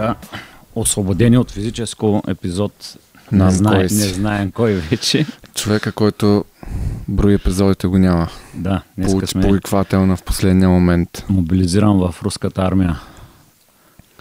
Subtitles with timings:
[0.00, 0.14] така,
[0.74, 2.96] освободени от физическо епизод.
[3.32, 5.26] Знам не, знае, не знаем кой вече.
[5.54, 6.44] Човека, който
[7.08, 8.28] брои епизодите го няма.
[8.54, 11.24] Да, Получи сме повиквателна в последния момент.
[11.28, 13.00] мобилизиран в руската армия.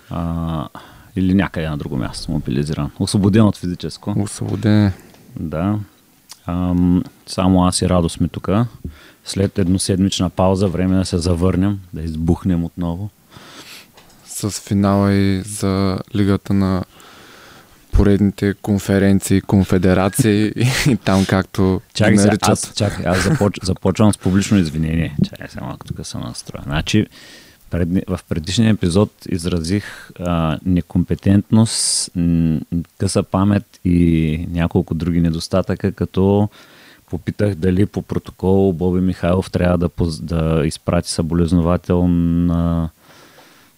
[0.10, 0.68] А,
[1.16, 2.92] или някъде на друго място мобилизиран.
[3.00, 4.16] Освободен от физическо.
[4.20, 4.92] Освободен.
[5.40, 5.80] Да.
[6.46, 8.50] Ам, само аз и Радо сме тук.
[9.26, 13.10] След едноседмична пауза, време да се завърнем, да избухнем отново.
[14.40, 16.84] С финала и за лигата на
[17.92, 20.54] поредните конференции, конфедерации
[20.90, 22.50] и, там както Чакай се, наричат.
[22.50, 25.16] аз, чакай, аз започ, започвам с публично извинение.
[25.30, 26.64] Чакай се малко тук съм настроя.
[26.66, 27.08] Значи,
[27.70, 32.12] предни, в предишния епизод изразих а, некомпетентност,
[32.98, 36.50] къса памет и няколко други недостатъка, като
[37.10, 39.90] попитах дали по протокол Боби Михайлов трябва да,
[40.22, 42.90] да изпрати съболезнователна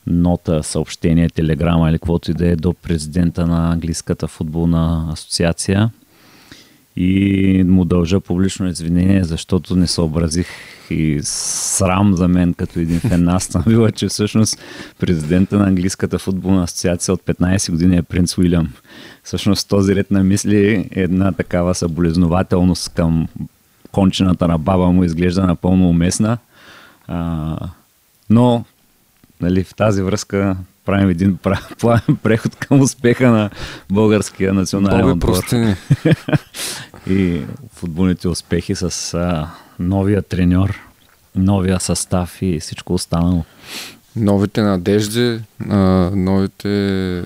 [0.08, 5.92] нота, съобщение, телеграма или каквото и да е до президента на Английската футболна асоциация
[6.96, 10.48] и му дължа публично извинение, защото не съобразих
[10.90, 14.58] и срам за мен като един фен на Астон Вила, че всъщност
[15.00, 18.74] президента на Английската футболна асоциация от 15 години е принц Уилям.
[19.24, 23.28] Всъщност този ред на мисли е една такава съболезнователност към
[23.92, 26.38] кончената на баба му изглежда напълно уместна.
[27.08, 27.58] А,
[28.30, 28.66] но
[29.42, 31.38] нали, в тази връзка правим един
[31.80, 33.50] плавен преход към успеха на
[33.90, 35.44] българския национален отбор
[37.10, 37.42] и
[37.74, 40.80] футболните успехи с а, новия треньор,
[41.36, 43.44] новия състав и всичко останало.
[44.16, 45.78] Новите надежди, а,
[46.16, 47.24] новите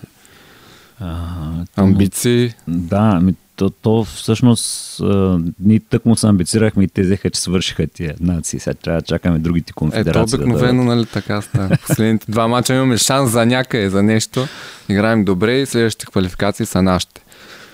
[0.99, 1.27] А,
[1.75, 2.53] амбиции.
[2.67, 7.42] да, ми, то, то всъщност а, ние тък му се амбицирахме и те взеха, че
[7.42, 8.59] свършиха тия нации.
[8.59, 10.36] Сега трябва да чакаме другите Ето конфедерации.
[10.36, 11.78] обикновено, да нали, така става.
[11.88, 14.48] Последните два мача имаме шанс за някъде, за нещо.
[14.89, 17.21] Играем добре и следващите квалификации са нашите.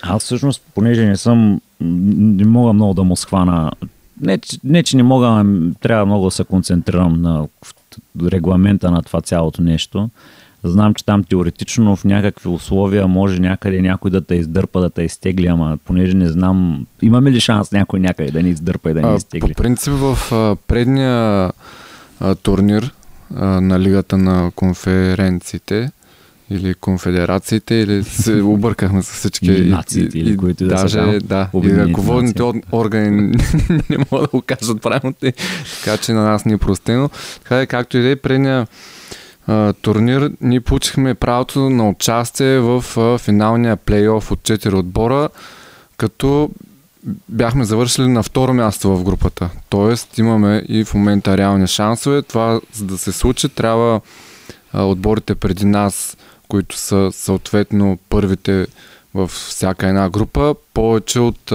[0.02, 3.72] Аз всъщност, понеже не съм, не мога много да му схвана,
[4.22, 7.48] не, не че не мога, ами трябва много да се концентрирам на
[8.24, 10.10] регламента на това цялото нещо.
[10.64, 15.02] Знам, че там теоретично в някакви условия може някъде някой да те издърпа, да те
[15.02, 19.02] изтегли, ама понеже не знам, имаме ли шанс някой някъде да ни издърпа и да
[19.02, 19.54] ни А, изтегли?
[19.54, 21.52] по принцип в а, предния
[22.20, 22.94] а, турнир
[23.36, 25.92] а, на Лигата на конференциите
[26.50, 29.46] или конфедерациите, или се объркахме с всички.
[29.46, 31.28] Или нациите, или които и да са даже, там.
[31.28, 33.10] да, и ръководните органи
[33.90, 35.16] не могат да го кажат правилно,
[35.84, 37.10] така че на нас ни е простено.
[37.44, 38.68] Така е, както и да е, предния
[39.82, 42.84] турнир ние получихме правото на участие в
[43.18, 45.30] финалния плейоф от 4 отбора,
[45.98, 46.50] като
[47.30, 49.50] бяхме завършили на второ място в групата.
[49.70, 52.22] Тоест имаме и в момента реални шансове.
[52.22, 54.02] Това, за да се случи, трябва
[54.74, 56.18] отборите преди нас,
[56.48, 58.68] които са съответно първите
[59.14, 61.52] в всяка една група, повече от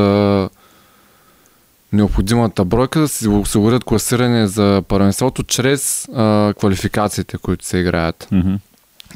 [1.97, 8.29] необходимата бройка да си осигурят класиране за първенството чрез а, квалификациите, които се играят.
[8.33, 8.55] Мгм.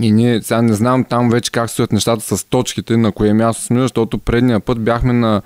[0.00, 3.62] И ние сега не знам там вече как стоят нещата с точките, на кое място
[3.62, 5.42] сме, защото предния път бяхме на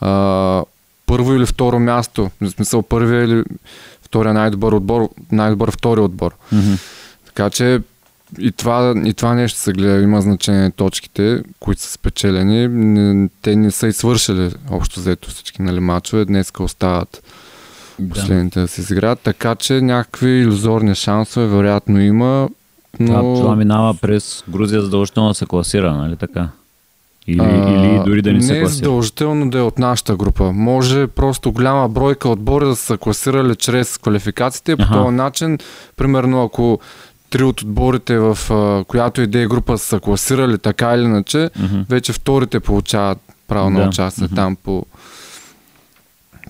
[0.00, 0.62] а,
[1.06, 2.30] първо или второ място.
[2.40, 3.44] В смисъл първия или
[4.02, 6.34] втория най-добър отбор, най-добър втори отбор.
[6.52, 6.72] Мгм.
[7.26, 7.80] Така че
[8.38, 12.68] и това, и това нещо се гледа, има значение точките, които са спечелени.
[12.68, 16.24] Не, те не са и свършили общо взето всички нали, мачове.
[16.24, 17.22] Днеска остават
[17.98, 18.14] Да.
[18.14, 19.20] последните да се изиграят.
[19.20, 22.48] Така че някакви иллюзорни шансове вероятно има.
[23.00, 23.06] Но...
[23.06, 26.48] Това, това минава през Грузия задължително да се класира, нали така?
[27.26, 28.76] Или, А, или дори да не, се Не е класира.
[28.76, 30.52] задължително да е от нашата група.
[30.52, 34.76] Може просто голяма бройка отбори да са класирали чрез квалификациите.
[34.76, 35.58] По този начин,
[35.96, 36.78] примерно ако
[37.34, 41.50] три от отборите в а, която и да е група са класирали така или иначе,
[41.58, 41.80] Мгм.
[41.88, 43.18] вече вторите получават
[43.48, 43.78] право Да.
[43.78, 44.34] на участие Мгм.
[44.34, 44.86] там по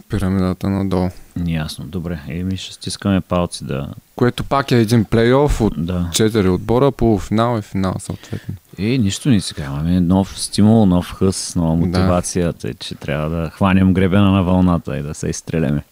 [0.08, 1.08] пирамидата надолу.
[1.46, 2.20] Ясно, добре.
[2.28, 3.88] Еми ще стискаме палци да...
[4.16, 6.08] Което пак е един плейоф от да.
[6.12, 8.54] четири отбора, полуфинал и финал съответно.
[8.78, 9.64] Е, нищо не сега.
[9.64, 14.98] Имаме нов стимул, нов хъс, нова мотивация, тъй, че трябва да хванем гребена на вълната
[14.98, 15.82] и да се изстреляме.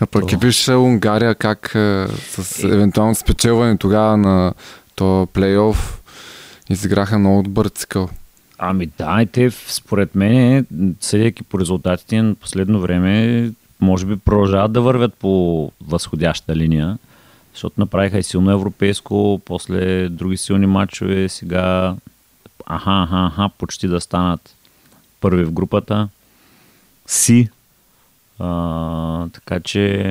[0.00, 1.70] А пък и виж Унгария как
[2.18, 4.54] с евентуално спечелване тогава на
[4.94, 6.02] то плейоф
[6.70, 8.08] изиграха много добър цикъл.
[8.58, 10.66] Ами да, и те според мен,
[11.00, 13.50] съдейки по резултатите на последно време,
[13.80, 16.98] може би продължават да вървят по възходяща линия,
[17.52, 21.94] защото направиха и силно европейско, после други силни матчове, сега
[22.66, 24.54] аха, аха, аха, почти да станат
[25.20, 26.08] първи в групата.
[27.06, 27.48] Си.
[28.38, 30.04] А, така че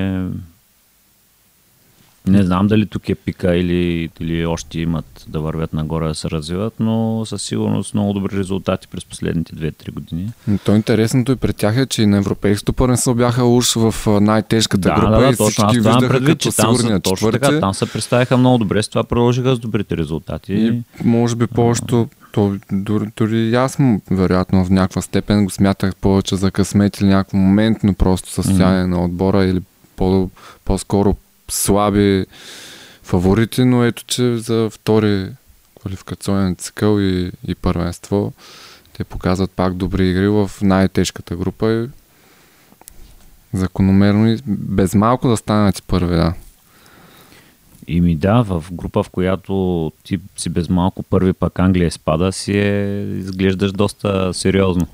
[2.27, 6.29] Не знам дали тук е пика или, или още имат да вървят нагоре да се
[6.29, 10.31] развиват, но със сигурност много добри резултати през последните 2-3 години.
[10.47, 13.93] Но то интересното и пред тях е, че и на европейското първенство бяха уж в
[14.21, 15.67] най-тежката да, група да, да, и точно.
[15.67, 18.89] Всички това предвид, като че там са, точно така, там се представяха много добре, с
[18.89, 20.53] това продължиха с добрите резултати.
[20.53, 25.95] И може би повечето, то, дори, дори аз му, вероятно в някаква степен го смятах
[25.95, 28.97] повече за късмет или някакво моментно просто състояние mm-hmm.
[28.97, 29.61] на отбора или
[29.95, 30.29] по,
[30.65, 31.15] по-скоро
[31.49, 32.25] слаби
[33.03, 35.29] фаворити, но ето, че за втори
[35.79, 38.33] квалификационен цикъл и, и първенство
[38.97, 41.87] те показват пак добри игри в най-тежката група и
[43.57, 46.33] закономерно и без малко да станат първи, да.
[47.87, 52.31] И ми да, в група, в която ти си без малко първи, пак Англия спада,
[52.31, 54.87] си е, изглеждаш доста сериозно.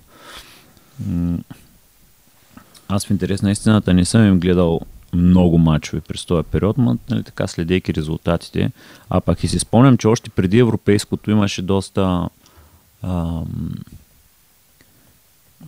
[2.88, 4.81] Аз в интерес на истината не съм им гледал
[5.13, 8.71] много мачове през този период, но нали, така следейки резултатите.
[9.09, 12.30] А пак и си спомням, че още преди европейското имаше доста
[13.03, 13.45] ам,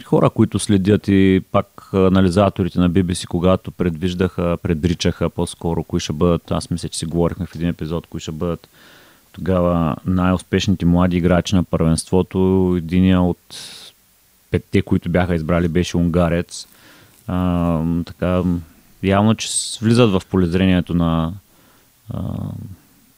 [0.04, 6.52] хора, които следят и пак анализаторите на BBC, когато предвиждаха, предричаха по-скоро кои ще бъдат,
[6.52, 8.68] аз мисля, че си говорихме в един епизод, кои ще бъдат
[9.32, 12.74] тогава най-успешните млади играчи на първенството.
[12.78, 13.58] Единия от
[14.52, 16.68] петте, които бяха избрали, беше унгарец.
[17.28, 18.44] А, така,
[19.04, 19.50] явно, че
[19.82, 21.34] влизат в полезрението на
[22.14, 22.20] а,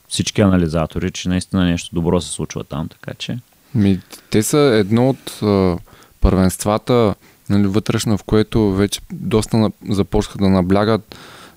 [0.07, 3.39] всички анализатори, че наистина нещо добро се случва там, така че.
[3.75, 3.99] Ми,
[4.29, 5.77] те са едно от а,
[6.23, 7.15] първенствата
[7.49, 11.15] нали, вътрешно, в което вече доста на, започнаха да наблягат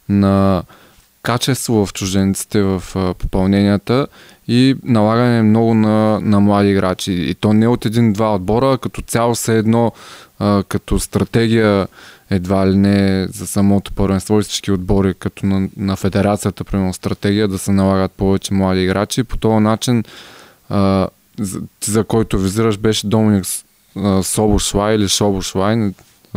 [0.09, 0.63] на
[1.23, 2.83] качество в чужденците в
[3.19, 4.07] попълненията
[4.49, 7.13] и налагане много на, на млади играчи.
[7.13, 9.93] И то не от един-два отбора, като цяло се едно
[10.39, 11.89] а, като стратегия
[12.31, 17.49] едва ли не за самото първенство и всички отбори, като на, на федерацията, примерно стратегия
[17.49, 19.25] да се налагат повече млади играчи.
[19.25, 20.05] По този начин,
[20.69, 21.09] а,
[21.39, 23.45] за, за който визираш, беше Доминик
[24.23, 25.93] Собошлай или Шобошлай,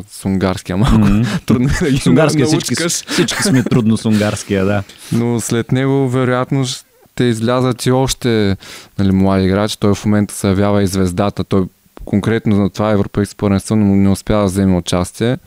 [0.10, 0.96] с унгарския малко.
[0.96, 1.42] Mm-hmm.
[1.46, 4.84] Трудно е да ги с унгарския всички, всички сме трудно с унгарския, да.
[5.12, 8.58] Но след него, вероятно, ще излязат и още
[9.00, 9.80] нали, млади играчи.
[9.80, 11.44] Той в момента се явява и звездата.
[11.44, 11.66] Той
[12.06, 15.38] конкретно на това европейско първенство не успя да вземе участие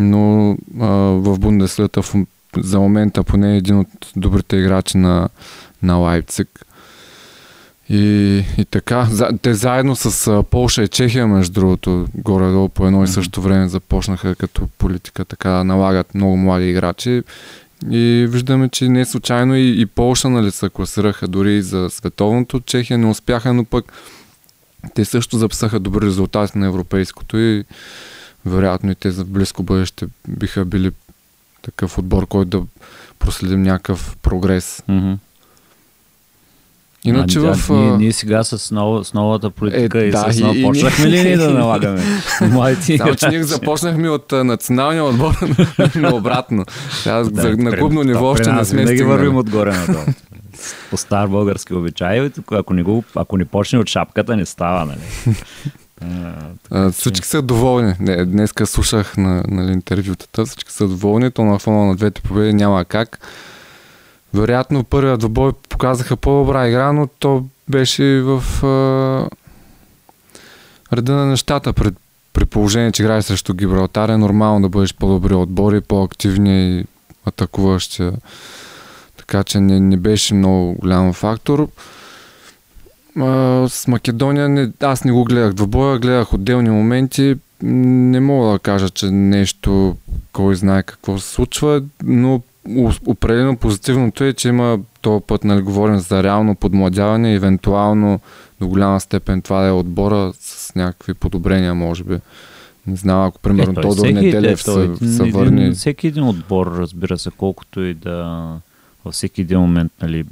[0.00, 0.86] но а,
[1.16, 2.02] в Бундеслията
[2.56, 5.28] за момента поне е един от добрите играчи на,
[5.82, 6.66] на Лайпциг.
[7.90, 13.04] И, и така, за, те заедно с Полша и Чехия, между другото, горе-долу по едно
[13.04, 17.22] и също време започнаха като политика така да налагат много млади играчи.
[17.90, 22.60] И виждаме, че не случайно и, и Полша нали, се класираха дори и за световното.
[22.60, 23.92] Чехия не успяха, но пък
[24.94, 27.64] те също записаха добри резултати на европейското и
[28.46, 30.90] вероятно и те за близко бъдеще биха били
[31.62, 32.66] такъв отбор, който да
[33.18, 34.82] проследим някакъв прогрес.
[34.88, 35.16] Mm-hmm.
[37.04, 37.70] Иначе а, в...
[37.70, 41.06] Ние, ние сега с, нов, с новата политика е, и да, с нова и, почнахме
[41.06, 42.02] и, ли ние да налагаме
[42.42, 45.34] младите Само, че ние започнахме от националния отбор
[45.94, 46.64] на обратно.
[46.90, 49.02] Сега, да, за, на клубно ниво още не сме стигнали.
[49.02, 50.04] вървим отгоре надолу.
[50.90, 55.34] По стар български обичай, ако не, го, ако не почне от шапката, не става, нали?
[56.70, 57.94] А, всички са доволни.
[58.00, 60.46] Не, днеска слушах на, на интервютата.
[60.46, 61.30] Всички са доволни.
[61.30, 63.18] То на фона на двете победи няма как.
[64.34, 69.28] Вероятно първият двобой показаха по-добра игра, но то беше в а,
[70.96, 71.72] реда на нещата.
[71.72, 71.94] Пред,
[72.32, 76.84] при положение, че играеш срещу Гибралтар е нормално да бъдеш по-добри отбори, по-активни и
[77.26, 78.10] атакуващи.
[79.16, 81.68] Така че не, не беше много голям фактор.
[83.18, 87.36] А, с Македония не, аз не го гледах двобоя, гледах отделни моменти.
[87.62, 89.96] Не мога да кажа, че нещо,
[90.32, 92.42] кой знае какво се случва, но
[93.06, 98.20] определено позитивното е, че има този път, нали, говорим за реално подмладяване, евентуално
[98.60, 102.18] до голяма степен това да е отбора с някакви подобрения, може би.
[102.86, 105.70] Не знам, ако примерно е, Тодор Неделев се, се върне.
[105.70, 108.48] Всеки един отбор, разбира се, колкото и да
[109.04, 110.24] във всеки един момент, нали,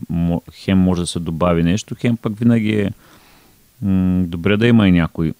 [0.52, 2.90] хем може да се добави нещо, хем пък винаги е
[3.82, 5.32] м- добре да има и някой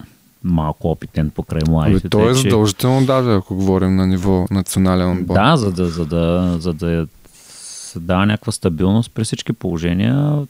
[0.45, 2.01] малко опитен покрай младите.
[2.05, 5.35] Ами, то е задължително даже, ако говорим на ниво национален отбор.
[5.35, 10.47] Да, за да, за да, за да се дава някаква стабилност при всички положения.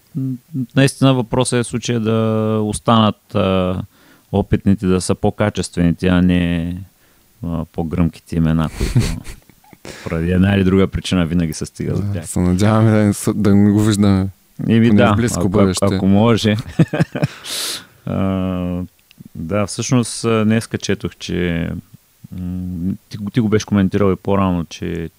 [0.76, 3.82] Наистина въпросът е случая да останат а,
[4.32, 6.76] опитните да са по-качествените, а не
[7.46, 9.06] а, по-гръмките имена, които
[10.04, 12.28] Поради една или друга причина винаги се стига за тях.
[12.28, 14.28] Се надяваме да, да не го виждаме.
[14.66, 15.84] ми да, близко ако, бъдеще.
[15.84, 16.56] ако може.
[18.06, 18.82] а,
[19.34, 21.70] да, всъщност днеска четох, че
[23.08, 25.10] ти, ти го беше коментирал и по-рано, че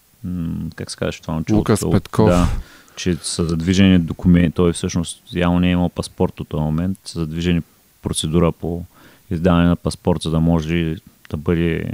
[0.75, 1.43] как се казваш това?
[1.51, 2.29] Лукас от, Петков.
[2.29, 2.47] Да,
[2.95, 7.19] че са задвижени документи, той всъщност явно не е имал паспорт от този момент, са
[7.19, 7.61] задвижени
[8.01, 8.83] процедура по
[9.31, 10.95] издаване на паспорт, за да може
[11.29, 11.93] да бъде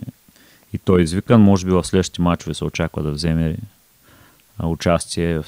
[0.74, 1.42] и той извикан.
[1.42, 3.58] Може би в следващите матчове се очаква да вземе
[4.64, 5.46] участие в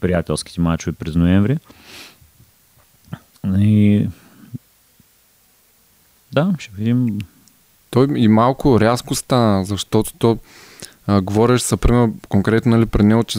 [0.00, 1.58] приятелските матчове през ноември.
[3.58, 4.08] И
[6.32, 7.18] да, ще видим.
[7.90, 10.38] Той и малко рязко стана, защото то
[11.06, 13.38] а, говориш са, пример, конкретно нали, при него, че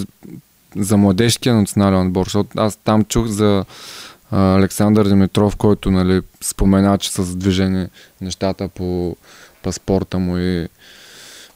[0.76, 3.66] за младежкия национален отбор, защото аз там чух за
[4.32, 7.88] а, Александър Димитров, който нали, спомена, че са задвижени
[8.22, 9.16] нещата по
[9.64, 10.68] паспорта му и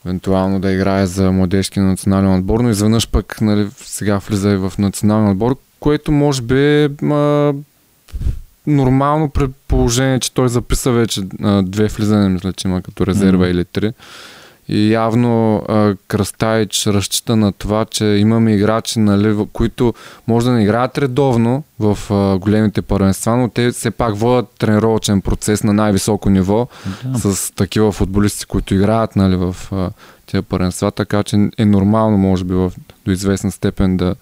[0.06, 4.74] евентуално да играе за младежки национален отбор, но изведнъж пък нали, сега влиза и в
[4.80, 6.90] национален отбор, което може би е
[8.68, 13.46] нормално при положение, че той записа вече а, две влизания, мисля, че има като резерва
[13.46, 13.52] mm-hmm.
[13.52, 13.94] или три.
[14.68, 19.94] И явно а, Кръстайч разчита на това, че имаме играчи, нали, които
[20.28, 25.22] може да не играят редовно в а, големите първенства, но те все пак водят тренировачен
[25.22, 26.68] процес на най-високо ниво
[27.06, 27.34] да.
[27.34, 29.90] с такива футболисти, които играят нали, в а,
[30.32, 32.72] тези първенства, така че е нормално, може би, в,
[33.06, 34.16] до известна степен да,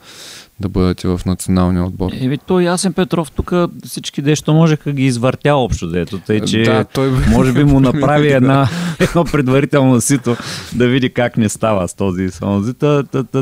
[0.63, 2.12] да бъдат и в националния отбор.
[2.20, 3.53] Еми, той Ясен Петров тук
[3.86, 7.12] всички дещо можеха ги извъртя общо дето, тъй че да, той...
[7.12, 10.38] може би му направи една, едно предварително сито
[10.75, 12.29] да види как не става с този и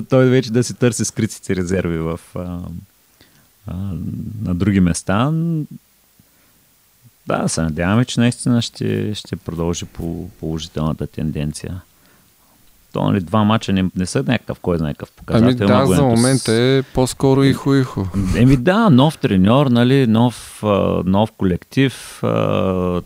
[0.10, 2.60] той вече да си търси скритите резерви в, а,
[3.68, 3.76] а,
[4.42, 5.32] на други места.
[7.28, 11.82] Да, се надяваме, че наистина ще, ще продължи по положителната тенденция.
[12.94, 15.68] То, нали, два мача не, не са някакъв, кой знае какъв показател.
[15.68, 18.08] Ами да, за момента е по-скоро ихо-ихо.
[18.36, 20.64] Еми да, нов треньор, нали, нов,
[21.06, 22.18] нов колектив,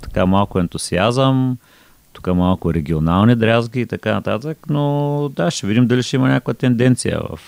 [0.01, 1.57] така малко ентусиазъм,
[2.13, 6.53] тук малко регионални дрязги и така нататък, но да, ще видим дали ще има някаква
[6.53, 7.39] тенденция в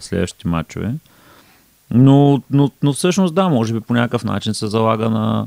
[0.00, 0.94] следващите матчове.
[1.90, 5.46] Но, но, но всъщност да, може би по някакъв начин се залага на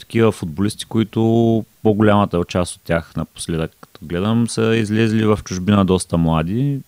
[0.00, 1.20] такива футболисти, които
[1.82, 6.80] по-голямата част от тях напоследък гледам, са излезли в чужбина доста млади.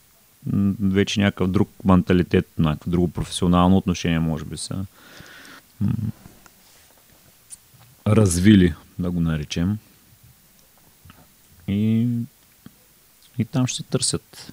[0.80, 4.84] Вече някакъв друг менталитет, някакво друго професионално отношение, може би са
[8.06, 9.78] развили, да го наречем.
[11.68, 12.06] И,
[13.38, 14.52] и там ще търсят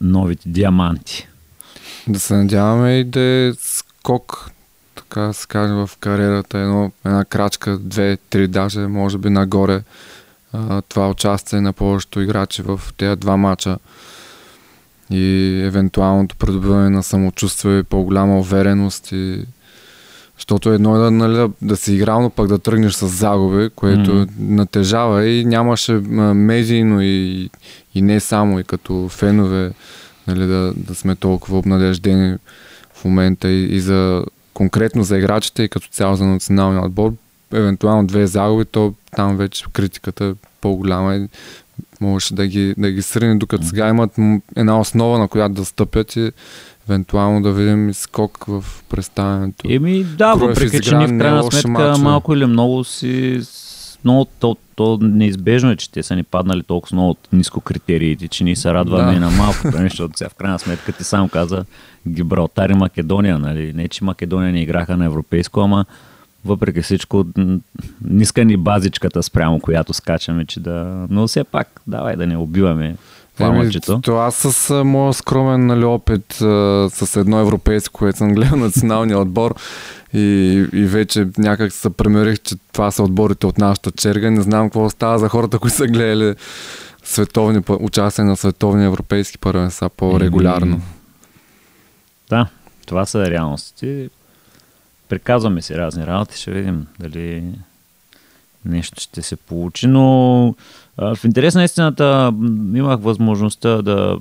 [0.00, 1.28] новите диаманти.
[2.08, 4.50] Да се надяваме и да е скок,
[4.94, 9.82] така се каже, в кариерата, едно, една крачка, две, три даже, може би нагоре
[10.52, 13.78] а, това участие на повечето играчи в тези два мача
[15.10, 19.44] и евентуалното придобиване на самочувствие по-голяма увереност и
[20.36, 23.70] защото едно е да, нали, да, да си играл, но пък да тръгнеш с загуби,
[23.76, 24.28] което mm-hmm.
[24.38, 27.50] натежава и нямаше медийно и,
[27.94, 29.72] и не само, и като фенове
[30.26, 32.36] нали, да, да сме толкова обнадеждени
[32.94, 37.12] в момента и, и за конкретно за играчите и като цяло за националния отбор
[37.52, 41.28] евентуално две загуби, то там вече критиката е по-голяма и
[42.00, 44.10] можеше да ги, да ги срине, докато сега имат
[44.56, 46.32] една основа, на която да стъпят и
[46.88, 49.66] евентуално да видим скок в представянето.
[49.68, 52.02] Еми да, въпреки че ни в крайна сметка матча.
[52.02, 53.40] малко или много си
[54.04, 58.28] много то, то неизбежно е, че те са ни паднали толкова много от ниско критериите,
[58.28, 59.20] че ни се радваме да.
[59.20, 61.64] на малко, защото сега в крайна сметка ти сам каза
[62.08, 63.72] Гибралтар и Македония, нали?
[63.72, 65.84] Не, че Македония не играха на европейско, ама
[66.44, 67.24] въпреки всичко,
[68.04, 71.06] ниска ни базичката спрямо, която скачаме, че да...
[71.10, 72.96] Но все пак, давай да не убиваме
[73.36, 74.00] пламъчето.
[74.00, 76.32] Това с моят скромен нали, опит
[76.92, 79.54] с едно европейско, което съм гледал националния отбор
[80.14, 80.20] и,
[80.72, 84.30] и вече някак се премерих, че това са отборите от нашата черга.
[84.30, 86.34] Не знам какво става за хората, които са гледали
[87.04, 90.80] световни, участие на световни европейски първенства по-регулярно.
[92.30, 92.46] Да,
[92.86, 94.08] това са реалностите
[95.10, 97.44] приказваме си разни работи, ще видим дали
[98.64, 100.54] нещо ще се получи, но
[100.96, 102.32] а, в интерес на истината
[102.74, 104.18] имах възможността да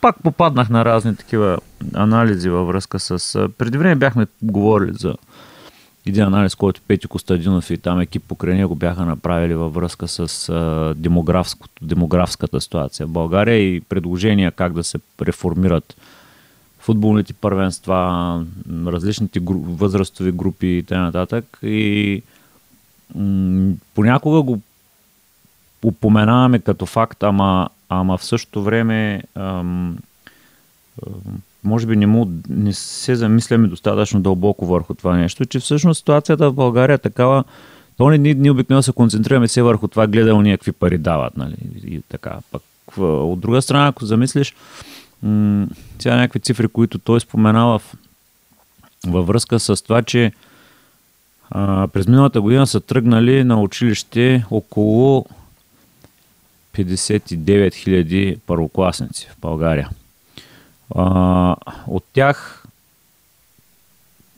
[0.00, 1.58] пак попаднах на разни такива
[1.94, 3.48] анализи във връзка с...
[3.58, 5.14] Преди време бяхме говорили за
[6.06, 10.94] един анализ, който Пети Костадинов и там екип покрай него бяха направили във връзка с
[11.82, 15.96] демографската ситуация в България и предложения как да се реформират
[16.86, 18.44] футболните първенства,
[18.86, 19.58] различните гру...
[19.58, 21.42] възрастови групи и т.н.
[21.62, 22.22] И
[23.94, 24.60] понякога го
[25.84, 29.98] упоменаваме като факт, ама, ама в същото време ам,
[31.64, 36.50] може би не, му, не се замисляме достатъчно дълбоко върху това нещо, че всъщност ситуацията
[36.50, 37.44] в България е такава,
[37.96, 41.56] то не, ние обикновено се концентрираме се върху това, гледал ни какви пари дават, нали,
[41.86, 42.38] и така.
[42.52, 42.62] Пък
[42.98, 44.54] от друга страна, ако замислиш,
[45.22, 45.66] м-
[45.98, 47.94] сега някакви цифри, които той споменава в,
[49.06, 50.32] във връзка с това, че
[51.50, 55.26] а, през миналата година са тръгнали на училище около
[56.74, 59.90] 59 000 първокласници в България.
[60.94, 61.56] А,
[61.86, 62.66] от тях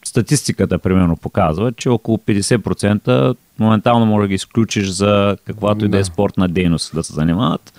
[0.04, 5.98] статистиката, примерно, показва, че около 50% моментално може да ги изключиш за каквато и да
[5.98, 7.72] е спортна дейност да се занимават.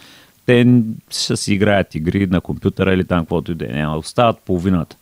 [0.49, 0.65] Те
[1.09, 3.87] ще си играят игри на компютъра или там каквото и да е.
[3.87, 4.95] Остават половината.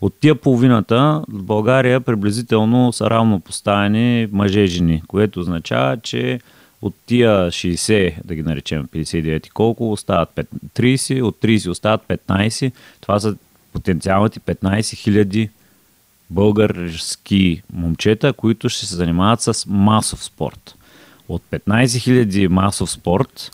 [0.00, 6.40] От тия половината в България приблизително са равно поставени мъже и жени, което означава, че
[6.82, 10.28] от тия 60, да ги наречем 59 и колко, остават
[10.76, 12.72] 30, от 30 остават 15.
[13.00, 13.36] Това са
[13.72, 15.50] потенциалните 15 хиляди
[16.30, 20.74] български момчета, които ще се занимават с масов спорт.
[21.28, 23.50] От 15 000 масов спорт,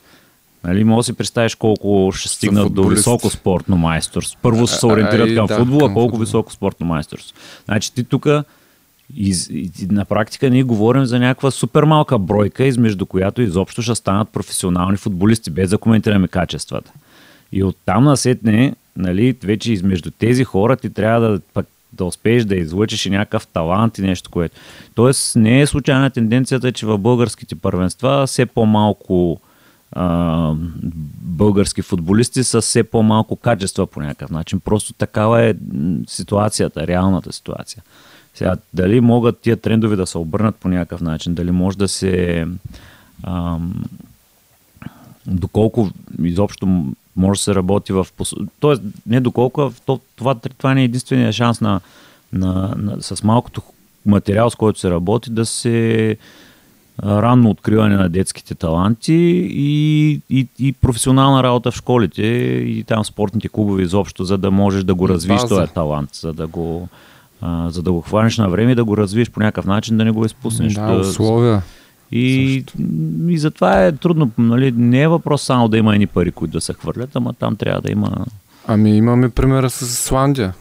[0.66, 4.38] нали, може да си представиш колко ще стигнат до високо спортно майсторство.
[4.42, 6.20] Първо ще се ориентират към да, футбола, колко футбол.
[6.20, 7.37] високо спортно майсторство.
[7.64, 8.26] Значи ти тук
[9.16, 9.50] из,
[9.90, 14.96] на практика ние говорим за някаква супер малка бройка, измежду която изобщо ще станат професионални
[14.96, 16.92] футболисти, без да коментираме качествата.
[17.52, 22.56] И оттам насетне, нали, вече измежду тези хора ти трябва да пък да успееш да
[22.56, 24.56] излъчиш и някакъв талант и нещо, което.
[24.94, 29.40] Тоест не е случайна тенденцията, че в българските първенства все по-малко
[29.99, 30.55] а,
[31.21, 34.61] български футболисти са все по-малко качества по някакъв начин.
[34.61, 35.55] Просто такава е
[36.07, 37.83] ситуацията, реалната ситуация.
[38.35, 42.47] Сега, дали могат тия трендове да се обърнат по някакъв начин, дали може да се...
[43.23, 43.85] Ам,
[45.26, 45.91] доколко
[46.23, 46.85] изобщо
[47.17, 48.07] може да се работи в...
[48.61, 51.81] Тоест, не доколко, това, това, това не е единствения шанс на,
[52.33, 53.62] на, на, с малкото
[54.07, 56.17] материал, с който се работи, да се
[57.05, 59.15] ранно откриване на детските таланти
[59.50, 64.85] и, и, и професионална работа в школите и там спортните клубове изобщо, за да можеш
[64.85, 66.89] да го развиш този талант, за да го,
[67.41, 70.04] а, за да го хванеш на време и да го развиеш по някакъв начин, да
[70.04, 70.75] не го изпуснеш.
[70.75, 71.63] Да, да условия.
[72.13, 72.65] И,
[73.28, 74.30] и затова е трудно.
[74.39, 77.56] Нали, не е въпрос само да има едни пари, които да се хвърлят, ама там
[77.56, 78.26] трябва да има.
[78.67, 80.54] Ами имаме примера с Исландия.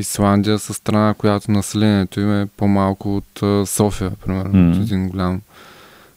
[0.00, 4.76] Исландия са страна, която населението им е по-малко от София, примерно, mm-hmm.
[4.76, 5.40] от един голям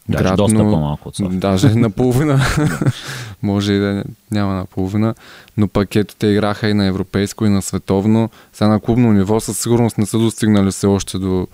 [0.10, 1.40] Даже град, доста но, по-малко от София.
[1.40, 2.42] Даже наполовина.
[3.44, 5.16] Може и да няма наполовина.
[5.58, 8.30] Но пък ето те играха и на европейско, и на световно.
[8.54, 11.48] Сега на клубно ниво със сигурност не са достигнали все още до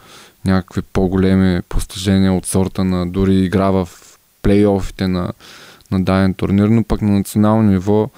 [0.45, 3.89] някакви по-големи постижения от сорта на дори игра в
[4.41, 5.33] плейофите на,
[5.91, 8.09] на даден турнир, но пък на национално ниво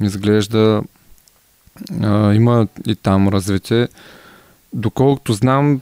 [0.00, 0.82] изглежда
[2.02, 3.88] а, има и там развитие.
[4.72, 5.80] Доколкото знам,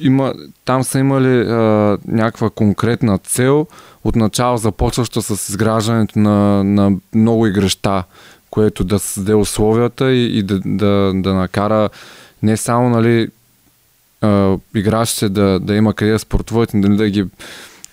[0.00, 3.66] има, там са имали а, някаква конкретна цел,
[4.04, 8.04] отначало започваща с изграждането на, на много игрища,
[8.50, 11.88] което да създаде условията и, и да, да, да накара
[12.42, 13.28] не само нали,
[14.74, 17.24] играчите да, да има къде да спортуват и да, да ги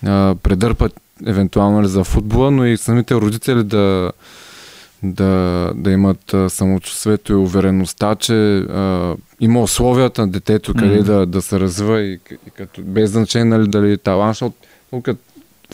[0.06, 4.12] а, предърпат евентуално ли за футбола, но и самите родители да,
[5.04, 11.02] да, да имат самочувствието и увереността, че а, има условията на детето къде mm-hmm.
[11.02, 12.12] да, да се развива и,
[12.46, 14.56] и като, без значение нали, дали е талант, защото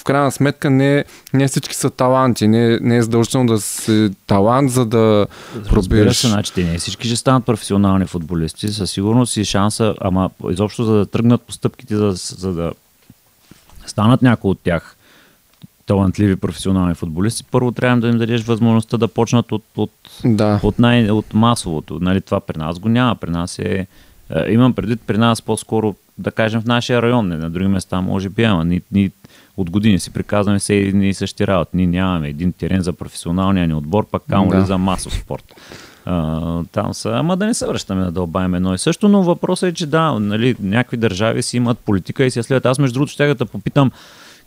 [0.00, 2.48] в крайна сметка не, не всички са таланти.
[2.48, 5.26] Не, не е задължително да си талант, за да
[5.68, 6.16] пробираш.
[6.16, 8.68] се, значи не всички ще станат професионални футболисти.
[8.68, 12.72] Със сигурност и шанса, ама изобщо за да тръгнат постъпките, за, за да
[13.86, 14.96] станат някои от тях
[15.90, 19.90] талантливи професионални футболисти, първо трябва да им дадеш възможността да почнат от, от,
[20.24, 20.60] да.
[20.62, 21.98] от, най, от масовото.
[22.00, 23.14] Нали, това при нас го няма.
[23.14, 23.86] При нас е,
[24.34, 28.00] е имам предвид при нас по-скоро, да кажем, в нашия район, не на други места
[28.00, 29.10] може би, ама ни, ни
[29.56, 31.76] от години си приказваме се едни и същи работи.
[31.76, 34.64] Ние нямаме един терен за професионалния ни отбор, пак камо да.
[34.64, 35.54] за масов спорт.
[36.04, 39.70] А, там са, ама да не се връщаме да дълбаем едно и също, но въпросът
[39.70, 42.66] е, че да, нали, някакви държави си имат политика и си я следват.
[42.66, 43.90] Аз между другото ще да попитам,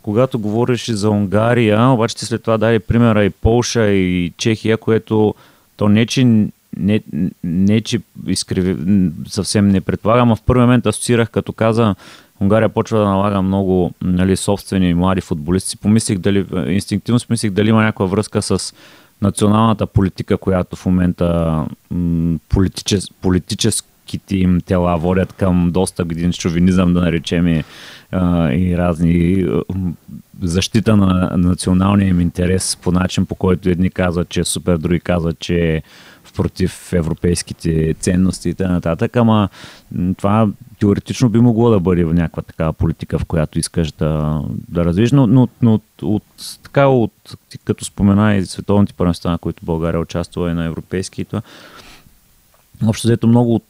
[0.04, 5.34] когато говориш за Унгария, обаче ти след това даде примера и Полша и Чехия, което
[5.76, 6.24] то не, че
[6.76, 7.00] не,
[7.44, 8.76] не че изкриви,
[9.28, 11.94] съвсем не предполагам, а в първи момент асоциирах, като каза
[12.40, 15.76] Унгария почва да налага много нали, собствени млади футболисти.
[15.76, 18.74] Помислих дали, инстинктивно си мислих дали има някаква връзка с
[19.22, 21.66] националната политика, която в момента
[22.48, 27.64] политичес, политически кити им тела водят към доста един шовинизъм, да наречем и,
[28.52, 29.46] и разни
[30.42, 35.00] защита на националния им интерес по начин, по който едни казват, че е супер, други
[35.00, 35.82] казват, че е
[36.36, 39.08] против европейските ценности и т.н.
[39.14, 39.48] Ама
[40.16, 40.48] това
[40.80, 45.12] теоретично би могло да бъде в някаква такава политика, в която искаш да, да развиш,
[45.12, 46.22] но, но, но от,
[46.62, 47.12] така, от,
[47.64, 51.42] като спомена и световните първенства, на които България участва и на европейски и това,
[52.86, 53.64] общо взето много от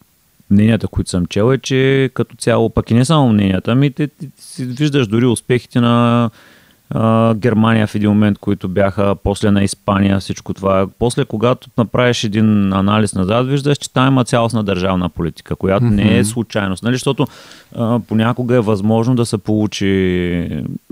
[0.50, 4.08] мненията, които съм чел е, че като цяло, пък и не само мненията, ами ти,
[4.08, 6.30] ти, ти виждаш дори успехите на
[7.34, 10.86] Германия в един момент, които бяха, после на Испания, всичко това.
[10.98, 16.04] После, когато направиш един анализ назад, виждаш, че там има цялостна държавна политика, която mm-hmm.
[16.04, 16.82] не е случайност.
[16.82, 16.94] Нали?
[16.94, 17.26] Защото
[17.76, 19.88] а, понякога е възможно да се получи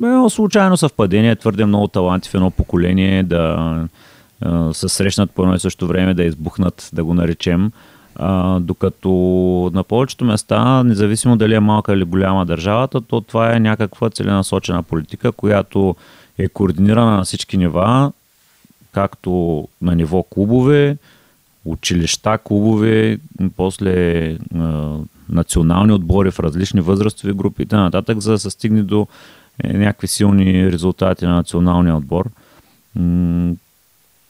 [0.05, 3.73] е, случайно съвпадение, твърде много таланти в едно поколение да
[4.41, 7.73] а, се срещнат по едно и също време, да избухнат, да го наречем.
[8.25, 9.11] А, докато
[9.75, 14.83] на повечето места, независимо дали е малка или голяма държавата, то това е някаква целенасочена
[14.83, 15.97] политика, която
[16.39, 18.13] е координирана на всички нива,
[18.93, 20.97] както на ниво клубове,
[21.65, 23.19] училища, клубове,
[23.57, 24.97] после а,
[25.29, 29.07] национални отбори в различни възрастови групи и т.н., за да се стигне до
[29.65, 32.31] е, някакви силни резултати на националния отбор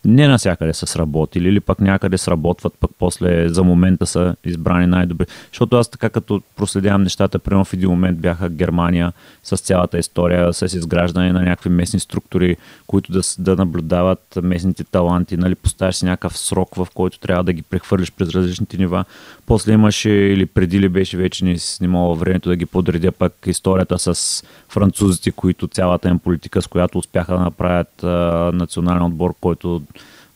[0.04, 5.26] не навсякъде са сработили или пък някъде сработват, пък после за момента са избрани най-добри.
[5.52, 9.12] Защото аз така като проследявам нещата, примерно в един момент бяха Германия
[9.42, 15.36] с цялата история, с изграждане на някакви местни структури, които да, да наблюдават местните таланти,
[15.36, 19.04] нали, поставяш си някакъв срок, в който трябва да ги прехвърлиш през различните нива.
[19.46, 23.98] После имаше или преди ли беше вече не снимало времето да ги подредя пък историята
[23.98, 28.08] с французите, които цялата им политика, с която успяха да направят а,
[28.54, 29.82] национален отбор, който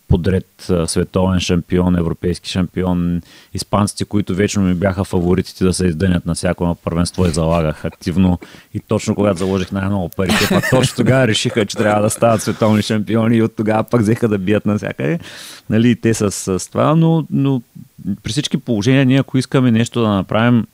[0.09, 3.23] подред световен шампион, европейски шампион,
[3.55, 8.38] испанците, които вечно ми бяха фаворитите да се издънят на всяко първенство и залагах активно.
[8.75, 12.83] И точно когато заложих най-много парите, пак точно тогава решиха, че трябва да стават световни
[12.83, 15.19] шампиони и от тогава пък взеха да бият навсякъде.
[15.71, 17.62] Нали, те с, с това, но, но
[18.23, 20.66] при всички положения ние ако искаме нещо да направим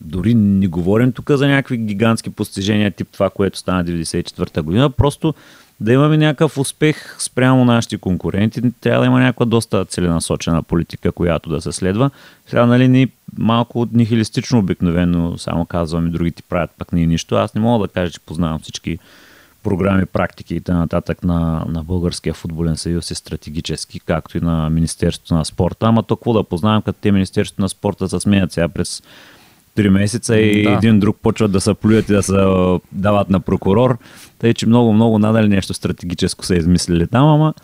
[0.00, 5.34] дори не говорим тук за някакви гигантски постижения, тип това, което стана 94-та година, просто
[5.80, 11.50] да имаме някакъв успех спрямо нашите конкуренти, трябва да има някаква доста целенасочена политика, която
[11.50, 12.10] да се следва.
[12.46, 13.08] Сега, нали, ни
[13.38, 17.34] малко нихилистично обикновено, само казвам и другите правят пък ни нищо.
[17.34, 18.98] Аз не мога да кажа, че познавам всички
[19.62, 21.00] програми, практики и т.н.
[21.22, 25.86] на, на Българския футболен съюз и стратегически, както и на Министерството на спорта.
[25.86, 29.02] Ама то какво да познавам, като те Министерството на спорта се сменят сега през
[29.76, 30.70] 3 месеца и да.
[30.70, 32.32] един друг почват да се плюят и да се
[32.92, 33.98] дават на прокурор.
[34.38, 37.54] Тъй, че много, много надали нещо стратегическо са измислили там, ама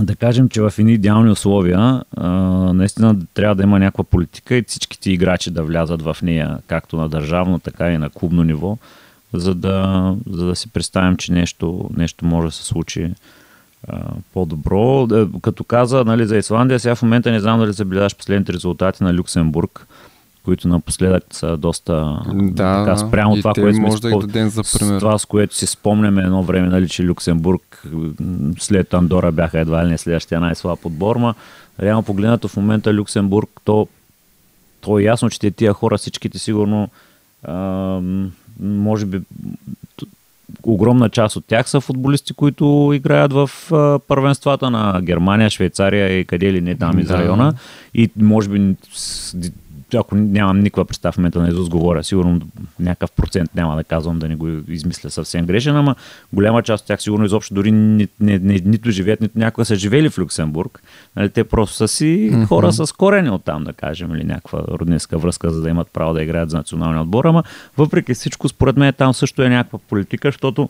[0.00, 2.28] да кажем, че в едни идеални условия а,
[2.72, 7.08] наистина трябва да има някаква политика и всичките играчи да влязат в нея, както на
[7.08, 8.78] държавно, така и на клубно ниво,
[9.32, 13.10] за да, за да си представим, че нещо, нещо може да се случи
[13.88, 13.98] а,
[14.32, 15.08] по-добро.
[15.12, 19.04] Е, като каза нали, за Исландия, сега в момента не знам дали забелязваш последните резултати
[19.04, 19.86] на Люксембург
[20.44, 25.00] които напоследък са доста да, така, спрямо това, което сме може да дадем за пример.
[25.00, 27.84] това, с което си спомняме едно време, нали, че Люксембург
[28.58, 31.34] след Андора бяха едва ли не следващия най-слаб отбор, ма
[31.82, 33.88] реално погледнато в момента Люксембург, то,
[34.80, 36.88] то е ясно, че тия хора всичките сигурно
[37.42, 38.00] а,
[38.60, 39.20] може би
[40.62, 46.24] огромна част от тях са футболисти, които играят в а, първенствата на Германия, Швейцария и
[46.24, 47.18] къде ли не там из да.
[47.18, 47.54] района.
[47.94, 48.74] И може би
[49.94, 52.40] ако нямам никаква представа в момента на Изус говоря, сигурно
[52.80, 55.94] някакъв процент няма да казвам да не го измисля съвсем грешен, ама
[56.32, 59.76] голяма част от тях сигурно изобщо дори ни, ни, ни, нито живеят, нито някога са
[59.76, 60.82] живели в Люксембург.
[61.16, 62.46] Нали, те просто са си mm-hmm.
[62.46, 66.14] хора с корени от там, да кажем, или някаква роднинска връзка, за да имат право
[66.14, 67.24] да играят за националния отбор.
[67.24, 67.42] Ама
[67.76, 70.68] въпреки всичко, според мен там също е някаква политика, защото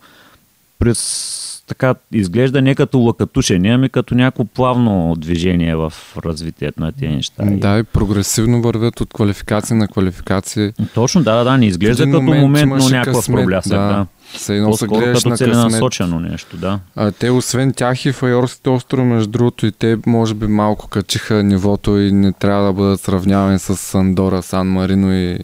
[0.78, 5.92] през така изглежда не като лъкатушение, ами като някакво плавно движение в
[6.24, 7.44] развитието на тези неща.
[7.46, 10.72] Да, и прогресивно вървят от квалификация на квалификация.
[10.94, 13.72] Точно, да, да, да, не изглежда като момент, моментно някаква проблясък.
[13.72, 13.78] Да.
[13.78, 14.06] да.
[14.34, 16.80] Се едно се гледаш като целенасочено нещо, да.
[16.96, 21.42] А, те, освен тях и Файорските острови, между другото, и те може би малко качиха
[21.42, 25.38] нивото и не трябва да бъдат сравнявани с Сандора, Сан Марино и,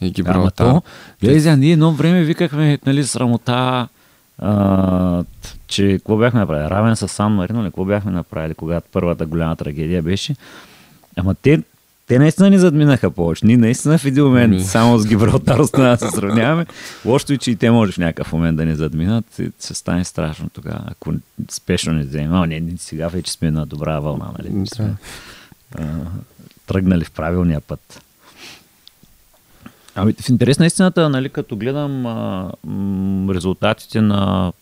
[0.00, 0.66] и Гибралтар.
[0.66, 0.80] Да,
[1.22, 3.88] гледай, ние едно време викахме, нали, срамота,
[4.40, 5.24] а,
[5.66, 6.70] че какво бяхме направили?
[6.70, 7.66] Равен с Сан Марино ли?
[7.66, 10.36] Какво бяхме направили, когато първата голяма трагедия беше?
[11.16, 11.62] Ама те,
[12.06, 13.46] те наистина ни задминаха повече.
[13.46, 14.60] Ние наистина в един момент Ми.
[14.60, 16.66] само с Гибралтар да се сравняваме.
[17.04, 19.38] Лошото и, че и те може в някакъв момент да ни задминат.
[19.38, 21.12] И ще стане страшно тогава, ако
[21.50, 22.34] спешно не вземем.
[22.34, 24.66] А, не, не, сега вече сме на добра вълна, нали?
[24.78, 24.96] Да.
[26.66, 28.02] тръгнали в правилния път.
[30.02, 34.52] Ами, в интерес на истината, нали, като гледам а, м, резултатите на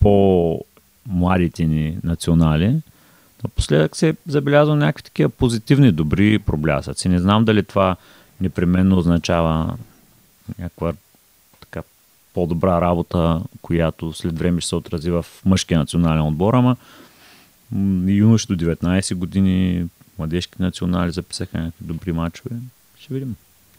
[0.00, 2.76] по-младите ни национали,
[3.44, 7.08] напоследък се забелязва някакви такива позитивни, добри проблясъци.
[7.08, 7.96] Не знам дали това
[8.40, 9.76] непременно означава
[10.58, 10.92] някаква
[11.60, 11.82] така
[12.34, 16.76] по-добра работа, която след време ще се отрази в мъжкия национален отбор, ама
[18.06, 19.86] юноши до 19 години,
[20.18, 22.56] младежки национали записаха някакви добри мачове.
[23.00, 23.36] Ще видим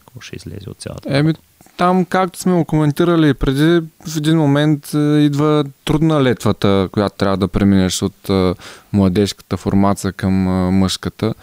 [0.09, 1.17] какво ще излезе от цялата.
[1.17, 1.33] Еми,
[1.77, 7.37] там, както сме го коментирали преди, в един момент е, идва трудна летвата, която трябва
[7.37, 8.53] да преминеш от е,
[8.93, 11.33] младежката формация към е, мъжката.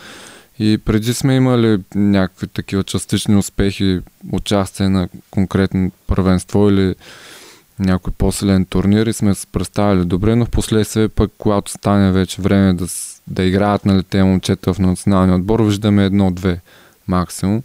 [0.58, 4.00] И преди сме имали някакви такива частични успехи,
[4.32, 6.94] участие на конкретно първенство или
[7.78, 12.42] някой по-силен турнир и сме се представили добре, но в последствие пък, когато стане вече
[12.42, 12.86] време да,
[13.26, 16.60] да играят нали, те момчета в националния отбор, виждаме едно-две
[17.08, 17.62] максимум.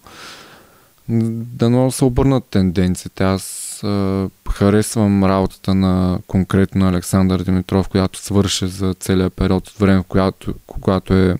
[1.10, 3.24] Дано се обърнат тенденциите.
[3.24, 10.04] Аз а, харесвам работата на конкретно Александър Димитров, която свърши за целият период от време,
[10.08, 11.36] която, когато е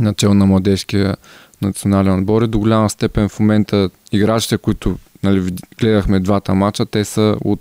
[0.00, 1.16] начал на младежкия
[1.62, 7.04] национален отбор и до голяма степен в момента играчите, които нали, гледахме двата мача, те
[7.04, 7.60] са от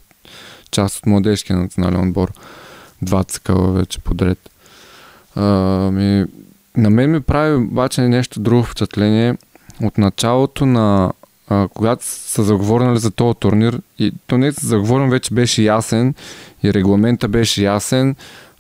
[0.72, 2.32] част от младежкия национален отбор.
[3.02, 4.50] Два цикъла вече подред.
[5.36, 5.42] А,
[5.92, 6.26] ми,
[6.78, 9.36] на мен ми прави обаче нещо друго впечатление.
[9.82, 11.14] От началото на
[11.50, 16.14] а, когато са заговорили за този турнир и то не са заговорен вече беше ясен
[16.64, 18.16] и регламента беше ясен,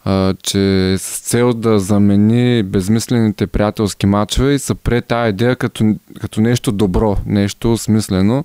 [0.06, 5.96] а, че с цел да замени безмислените приятелски матчове и са прие тази идея като,
[6.22, 8.44] като нещо добро, нещо смислено.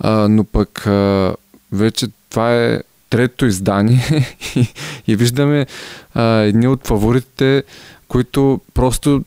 [0.00, 1.34] А, но пък а,
[1.72, 4.68] вече това е трето издание и,
[5.06, 5.66] и виждаме
[6.14, 7.62] а, едни от фаворитите,
[8.08, 9.22] които просто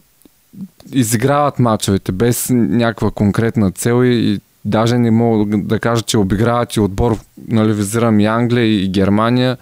[0.91, 6.75] изиграват мачовете без някаква конкретна цел и, и даже не мога да кажа, че обиграват
[6.75, 9.57] и отбор, нали, визирам и Англия и Германия.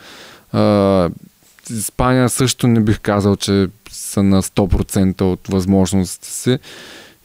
[0.52, 1.10] А,
[1.70, 6.60] Испания също не бих казал, че са на 100% от възможностите си.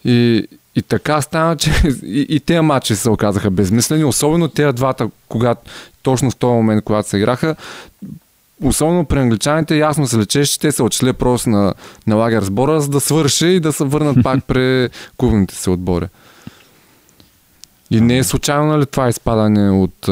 [0.04, 5.11] И, и така стана, че и, и тези матчи се оказаха безмислени, особено тези двата,
[5.28, 5.70] когато,
[6.02, 7.57] точно в този момент, когато се играха,
[8.61, 11.75] особено при англичаните, ясно се лече, че те са отшли просто на,
[12.07, 16.07] на лагер сбора, за да свърши и да се върнат пак при клубните си отбори.
[17.90, 20.09] И не е случайно нали, това изпадане от,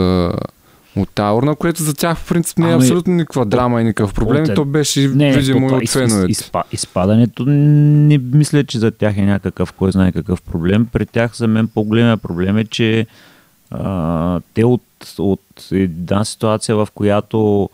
[0.96, 4.14] от Таурна, което за тях в принцип не е Ами, абсолютно никаква драма и никакъв
[4.14, 4.42] проблем.
[4.42, 6.30] от- То беше Не, видимо и то това от феновете.
[6.32, 10.86] из- изпа- изпадането не мисля, че за тях е някакъв, кой знае какъв проблем.
[10.86, 13.06] При тях за мен по-големия проблем е, че
[13.70, 14.82] а, те от,
[15.18, 15.40] от
[15.72, 17.70] една ситуация, в която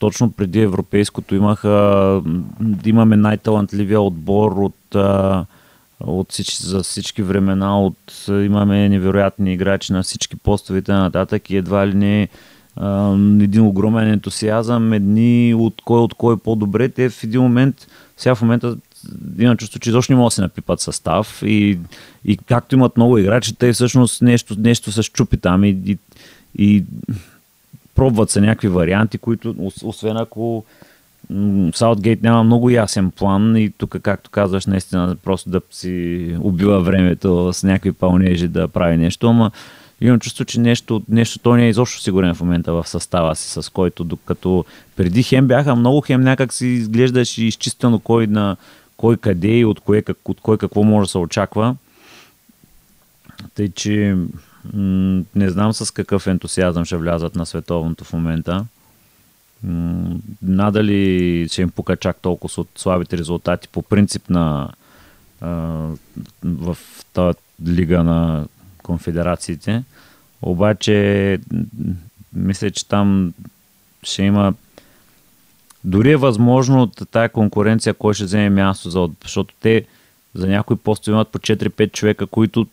[0.00, 2.22] точно преди европейското имаха,
[2.84, 4.94] имаме най-талантливия отбор от,
[6.00, 11.86] от всички, за всички времена, от, имаме невероятни играчи на всички постовите нататък и едва
[11.86, 12.28] ли не
[13.44, 16.88] един огромен ентусиазъм, едни от кой от кой по-добре.
[16.88, 17.86] Те в един момент,
[18.16, 18.76] сега в момента
[19.38, 21.78] имам чувство, че изобщо не могат да се напипат състав и,
[22.24, 25.98] и както имат много играчи, те всъщност нещо, нещо се щупи там и, и,
[26.58, 26.84] и
[28.00, 30.64] пробват се някакви варианти, които ос- освен ако
[31.74, 37.52] Саутгейт няма много ясен план и тук, както казваш, наистина просто да си убива времето
[37.52, 39.50] с някакви пълнежи да прави нещо, ама
[40.00, 43.62] имам чувство, че нещо, нещо той не е изобщо сигурен в момента в състава си,
[43.62, 44.64] с който докато
[44.96, 48.56] преди хем бяха много, хем някак си изглеждаш и изчистено кой на
[48.96, 51.76] кой къде и от кое, как, от кой какво може да се очаква.
[53.54, 54.16] Тъй, че
[55.34, 58.66] не знам с какъв ентусиазъм ще влязат на световното в момента.
[60.42, 64.68] Надали ще им пука чак толкова от слабите резултати по принцип на
[66.44, 66.76] в
[67.12, 68.46] тази лига на
[68.82, 69.82] конфедерациите.
[70.42, 71.38] Обаче
[72.32, 73.34] мисля, че там
[74.02, 74.54] ще има
[75.84, 79.86] дори е възможно тая конкуренция кой ще вземе място, за, защото те
[80.34, 82.66] за някой постове имат по 4-5 човека, които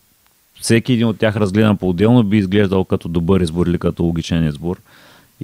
[0.68, 4.82] всеки един от тях разгледан по-отделно би изглеждал като добър избор или като логичен избор.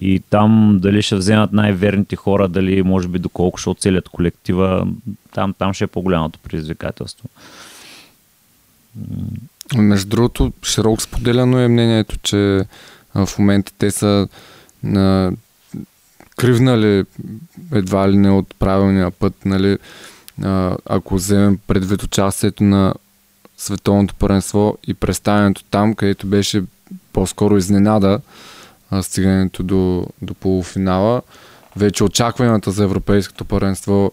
[0.01, 4.87] И там дали ще вземат най-верните хора, дали може би доколко ще оцелят колектива,
[5.33, 7.29] там, там ще е по-голямото предизвикателство.
[9.75, 12.65] Между другото, широко споделяно е мнението, че
[13.15, 14.27] в момента те са
[14.95, 15.31] а,
[16.37, 17.05] кривнали
[17.73, 19.77] едва ли не от правилния път, нали,
[20.85, 22.93] ако вземем предвид участието на
[23.57, 26.63] световното първенство и представянето там, където беше
[27.13, 28.19] по-скоро изненада
[29.01, 31.21] стигането до, до полуфинала.
[31.75, 34.11] Вече очакванията за европейското първенство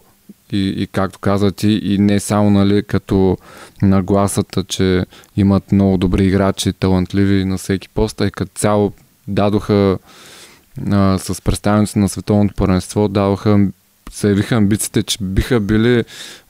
[0.51, 3.37] и, и както каза ти, и не само нали, като
[3.81, 5.05] нагласата, че
[5.37, 8.93] имат много добри играчи, талантливи на всеки пост, а и като цяло
[9.27, 9.97] дадоха
[10.91, 13.67] а, с представянето на световното първенство, даваха
[14.11, 16.03] се явиха амбициите, че биха били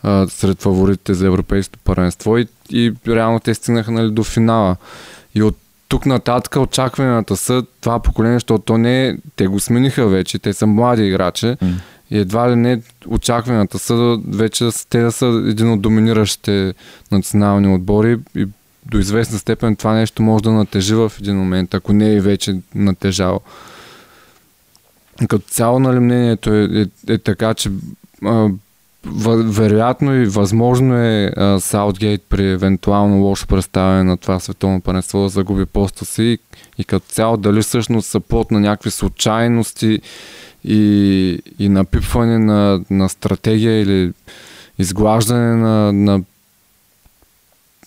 [0.04, 4.76] а, сред фаворитите за европейското първенство и, и реално те стигнаха нали, до финала.
[5.36, 10.08] И от тук нататък очакванията са това поколение, защото то не е, те го смениха
[10.08, 11.74] вече, те са млади играчи mm.
[12.12, 16.74] и едва ли не очакванията са вече те да са един от доминиращите
[17.12, 18.48] национални отбори и
[18.86, 22.60] до известна степен това нещо може да натежи в един момент, ако не е вече
[22.76, 23.40] натежало.
[25.28, 27.72] Като цяло нали, мнението е, е, е така, че
[28.26, 28.50] а,
[29.06, 35.66] вероятно и възможно е Саутгейт при евентуално лошо представяне на това световно първенство да загуби
[35.66, 36.24] поста си.
[36.24, 36.40] И,
[36.78, 40.02] и като цяло дали всъщност са плод на някакви случайности
[40.64, 44.14] и, и напипване на, на стратегия или
[44.80, 46.24] изглаждане на, на,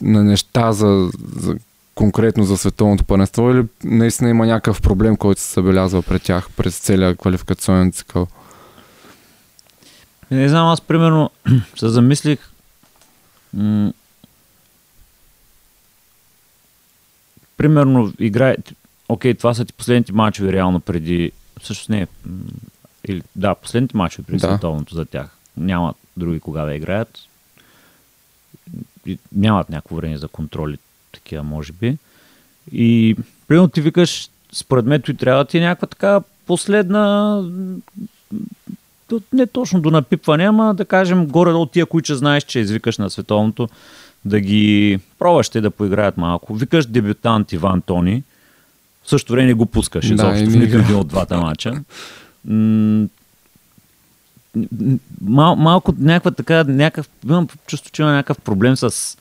[0.00, 1.56] на неща за, за
[1.94, 6.78] конкретно за световното първенство или наистина има някакъв проблем, който се събелязва пред тях през
[6.78, 8.26] целия квалификационен цикъл?
[10.30, 11.30] Не знам, аз примерно
[11.76, 12.50] се замислих
[13.54, 13.92] м-
[17.56, 18.56] примерно играе
[19.08, 22.06] окей, това са ти последните мачове реално преди всъщност не
[23.08, 24.46] или, да, последните мачове преди да.
[24.46, 25.36] световното за тях.
[25.56, 27.18] Нямат други кога да играят.
[29.06, 30.78] И нямат някакво време за контроли
[31.14, 31.96] такива, може би.
[32.72, 33.16] И
[33.48, 37.42] примерно ти викаш, според мен той трябва да ти е някаква така последна
[39.32, 43.10] не точно до напипване, ама да кажем горе от тия, които знаеш, че извикаш на
[43.10, 43.68] световното,
[44.24, 46.54] да ги пробваш те да поиграят малко.
[46.54, 48.22] Викаш дебютант Иван Тони,
[49.04, 51.82] в същото време не го пускаш да, изобщо в нито един от двата мача.
[55.20, 59.16] Мал, малко някаква така, някакъв, имам чувство, че има някакъв проблем с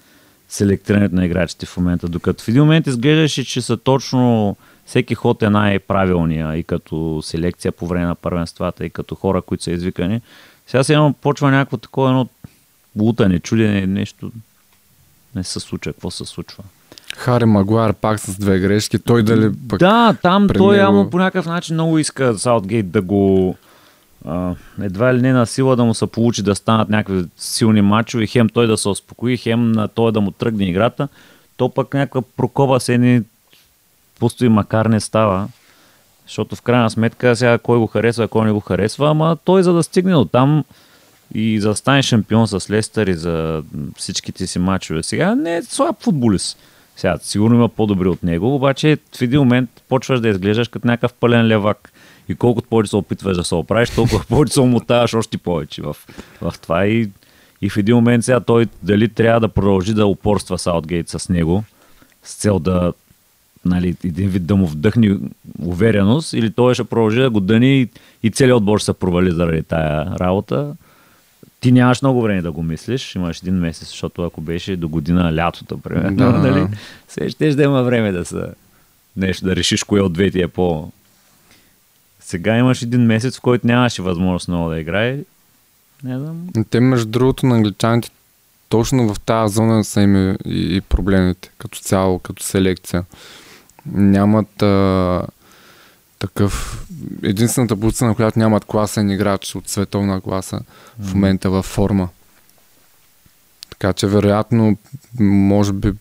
[0.54, 5.44] селектирането на играчите в момента, докато в един момент изглеждаше, че са точно всеки ход
[5.44, 10.22] е най-правилния и като селекция по време на първенствата и като хора, които са извикани.
[10.68, 12.28] Сега се едно почва някакво такова едно
[13.00, 14.32] лутане, чудене, нещо
[15.36, 15.94] не се случва.
[15.94, 16.64] Какво се случва?
[17.18, 19.00] Хари Магуар пак с две грешки.
[19.00, 20.74] Той дали пък Да, там той него...
[20.74, 23.56] явно по някакъв начин много иска Саутгейт да го
[24.26, 28.28] а, едва ли не на сила да му се получи да станат някакви силни матчове,
[28.28, 31.08] хем той да се успокои, хем на той да му тръгне играта,
[31.58, 33.22] то пък някаква прокоба се едни
[34.20, 35.48] пусто и макар не става.
[36.26, 39.74] Защото в крайна сметка сега кой го харесва, кой не го харесва, ама той за
[39.74, 40.64] да стигне до там
[41.34, 43.64] и за да стане шампион с Лестър и за
[43.98, 46.58] всичките си мачове сега, не е слаб футболист.
[46.96, 51.14] Сега, сигурно има по-добри от него, обаче в един момент почваш да изглеждаш като някакъв
[51.14, 51.93] пълен левак.
[52.30, 55.96] И колкото повече се опитваш да се оправиш, толкова повече се омотаваш още повече в,
[56.42, 56.86] в това.
[56.86, 57.10] И,
[57.62, 61.64] и в един момент сега той дали трябва да продължи да упорства Саутгейт с него,
[62.24, 62.94] с цел да
[63.66, 65.18] нали, един вид да му вдъхне
[65.62, 67.90] увереност или той ще продължи да го дъни и,
[68.24, 70.76] и целият отбор ще се провали заради тая работа.
[71.60, 75.36] Ти нямаш много време да го мислиш, имаш един месец, защото ако беше до година
[75.36, 76.32] лятото, примерно, да.
[76.50, 76.68] нали,
[77.30, 78.46] ще да има време да се
[79.18, 80.92] нещо да решиш кое от двете е по...
[82.34, 85.18] Сега имаш един месец, в който нямаше възможност много да играе.
[86.04, 86.48] Не знам.
[86.70, 88.10] Те, между другото, на англичаните
[88.70, 93.04] точно в тази зона са им и, и проблемите, като цяло, като селекция
[93.86, 95.22] нямат а,
[96.20, 96.86] такъв...
[97.24, 100.62] Единствената позиция, на която нямат класен играч от световна класа
[101.00, 102.10] в момента във форма.
[103.70, 104.78] Така че вероятно,
[105.20, 105.94] може би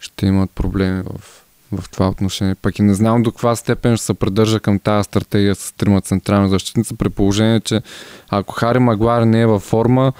[0.00, 2.54] ще имат проблеми в, в това отношение.
[2.54, 6.00] Пък и не знам до каква степен ще се придържа към тази стратегия с трима
[6.00, 7.82] централни защитници, при положение, че
[8.28, 10.12] ако Хари Магуар не е във форма,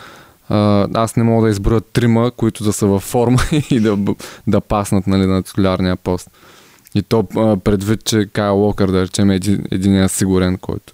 [0.95, 3.39] аз не мога да изброя трима, които да са във форма
[3.71, 3.99] и да,
[4.47, 6.31] да паснат нали, на титулярния пост.
[6.95, 7.23] И то
[7.65, 10.93] предвид, че Кайл Локър, да речем, е един, един сигурен, който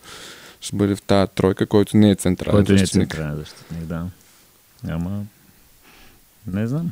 [0.60, 3.08] ще бъде в тази тройка, който не е централен който защитник.
[3.08, 4.06] Който не е централен защитник, да.
[4.88, 5.22] Ама,
[6.46, 6.90] не знам.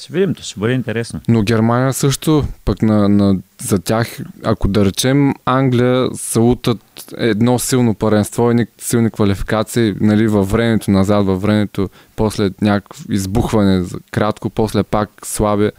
[0.00, 1.20] Ще видим, ще бъде интересно.
[1.28, 6.78] Но Германия също, пък на, на, за тях, ако да речем Англия са лутат
[7.16, 13.84] едно силно паренство и силни квалификации, нали, във времето, назад във времето, после някакво избухване,
[14.10, 15.72] кратко, после пак слабе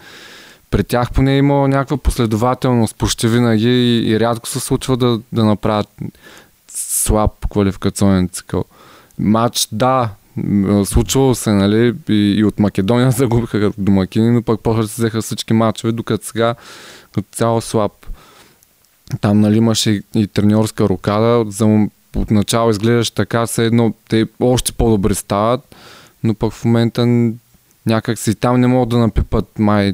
[0.71, 5.19] при тях поне е има някаква последователност почти винаги и, и рядко се случва да,
[5.31, 5.89] да направят
[6.67, 8.65] слаб квалификационен цикъл.
[9.19, 10.09] Матч, да,
[10.85, 15.53] случвало се, нали, и, и от Македония загубиха домакини, но пък после се взеха всички
[15.53, 16.55] матчове, докато сега
[17.11, 17.91] като цяло слаб.
[19.21, 24.71] Там, нали, имаше и, и треньорска рокада, за отначало изглеждаш така, все едно те още
[24.71, 25.75] по-добре стават,
[26.23, 27.31] но пък в момента
[27.85, 29.93] някак си там не могат да напипат май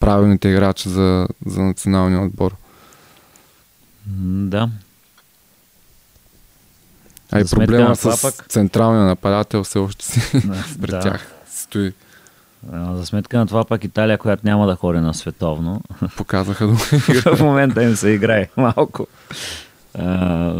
[0.00, 2.54] правилните играчи за, за националния отбор.
[4.06, 4.70] Да.
[7.32, 10.20] А и проблема с пък- централния нападател все още си
[10.80, 11.00] пред да.
[11.00, 11.92] тях стои.
[12.72, 15.82] За сметка на това пък Италия, която няма да ходи на световно,
[16.16, 16.74] Показаха до
[17.36, 19.06] в момента им се играе малко.
[19.98, 20.54] А,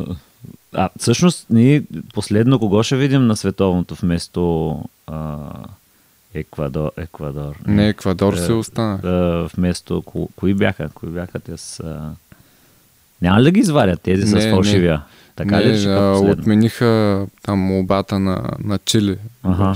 [0.75, 1.83] а всъщност, ние
[2.15, 4.75] последно кого ще видим на световното вместо
[5.07, 5.37] а,
[6.35, 6.91] Еквадор?
[6.97, 7.55] Еквадор.
[7.67, 9.01] Не, Еквадор Е, се остана.
[9.05, 10.89] А, вместо, ко, кои бяха?
[10.95, 11.81] Кои бяха те с...
[11.81, 12.11] А...
[13.23, 14.51] Няма ли да ги извадят тези Не, с не.
[15.37, 19.17] Така не, ли ще а, отмениха там молбата на, на Чили.
[19.43, 19.75] Ага.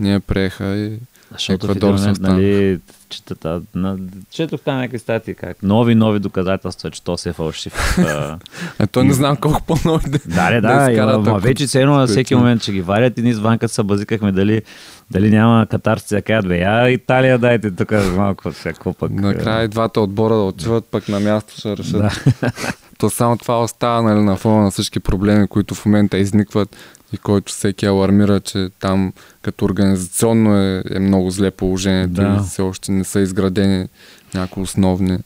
[0.00, 0.98] Ние приеха и
[1.32, 2.34] Защото Еквадор в се един остана.
[2.34, 3.96] момент, нали, четата, на,
[4.30, 7.98] четох там някакви статии, как нови, нови доказателства, че то се е фалшив.
[7.98, 8.38] А,
[8.78, 11.66] е, то не знам колко по-нови да, да, да да, изкарат, да ма ако- вече
[11.66, 14.62] все едно на всеки момент ще ги варят и ние с Ванка се базикахме дали,
[15.10, 19.10] дали няма катарци да кажат, бе, я Италия дайте тук малко всяко пък.
[19.10, 21.92] Накрая и двата отбора да отиват, пък на място ще решат.
[22.00, 22.10] Да.
[22.98, 26.76] То само това остава нали, на фона на всички проблеми, които в момента изникват
[27.12, 32.38] и който всеки алармира, че там като организационно е, е много зле положението Да.
[32.40, 33.88] и все още не са изградени
[34.34, 35.18] някои основни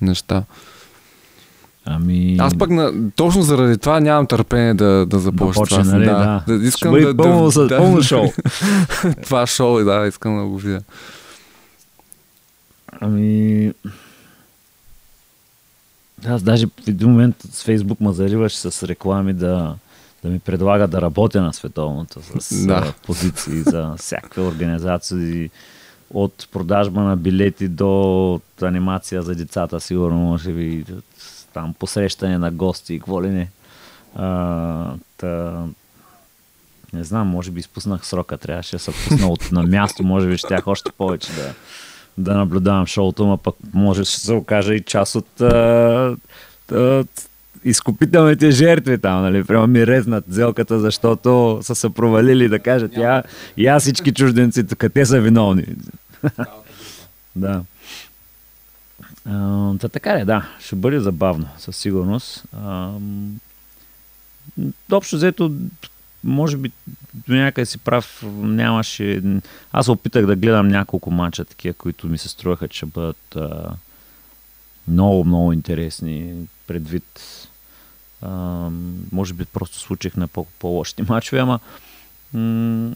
[0.00, 0.44] неща.
[1.86, 2.36] Ами...
[2.40, 5.62] Аз пък на, точно заради това нямам търпение да, да започна.
[5.62, 5.92] почне, това.
[5.92, 6.58] нали, да, да.
[6.58, 8.26] да, искам да, пълно, да, да, пълно шоу.
[9.24, 10.80] това шоу, да, искам да го видя.
[13.00, 13.72] Ами...
[16.26, 19.74] Аз даже в един момент с Фейсбук ме зариваше с реклами да,
[20.24, 22.92] да ми предлага да работя на световното с Да.
[23.06, 25.50] позиции за всякакви организации
[26.10, 30.84] от продажба на билети до анимация за децата, сигурно може би
[31.54, 33.48] там посрещане на гости и какво ли не.
[34.16, 35.62] А, та,
[36.92, 40.36] не знам, може би изпуснах срока, трябваше да се пусна от на място, може би
[40.36, 41.54] щях още повече да,
[42.18, 46.16] да наблюдавам шоуто, но пък може да се окаже и част от а,
[46.72, 47.04] а,
[47.64, 49.44] изкупителните жертви там, нали?
[49.44, 53.22] Прямо ми резнат зелката, защото са се провалили да кажат, я,
[53.58, 55.66] я всички чужденци тук, те са виновни.
[57.36, 57.62] да.
[59.28, 62.44] А, та така е, да, ще бъде забавно, със сигурност.
[62.56, 62.90] А,
[64.92, 65.52] общо взето,
[66.24, 66.70] може би
[67.26, 69.22] до някъде си прав, нямаше...
[69.72, 73.70] Аз опитах да гледам няколко мача, такива, които ми се струваха, че бъдат а,
[74.88, 76.34] много, много интересни
[76.66, 77.20] предвид.
[78.22, 78.30] А,
[79.12, 81.58] може би просто случих на по- по-лошите мачове, ама
[82.32, 82.92] м-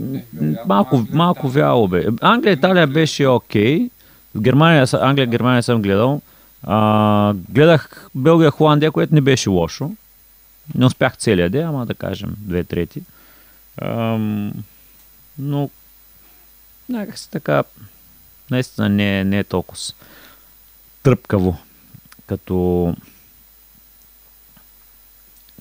[0.00, 0.20] м-
[0.66, 2.06] малко, малко вяло бе.
[2.20, 3.90] Англия, Италия беше окей.
[4.34, 6.20] В Германия, Англия, Германия съм гледал.
[6.62, 9.90] А, гледах Белгия, Холандия, което не беше лошо.
[10.74, 13.02] Не успях целия ден, ама да кажем две трети.
[13.82, 14.52] Ам,
[15.38, 15.70] но
[16.88, 17.64] някак си така
[18.50, 19.80] наистина не, не е толкова
[21.02, 21.58] тръпкаво
[22.26, 22.94] като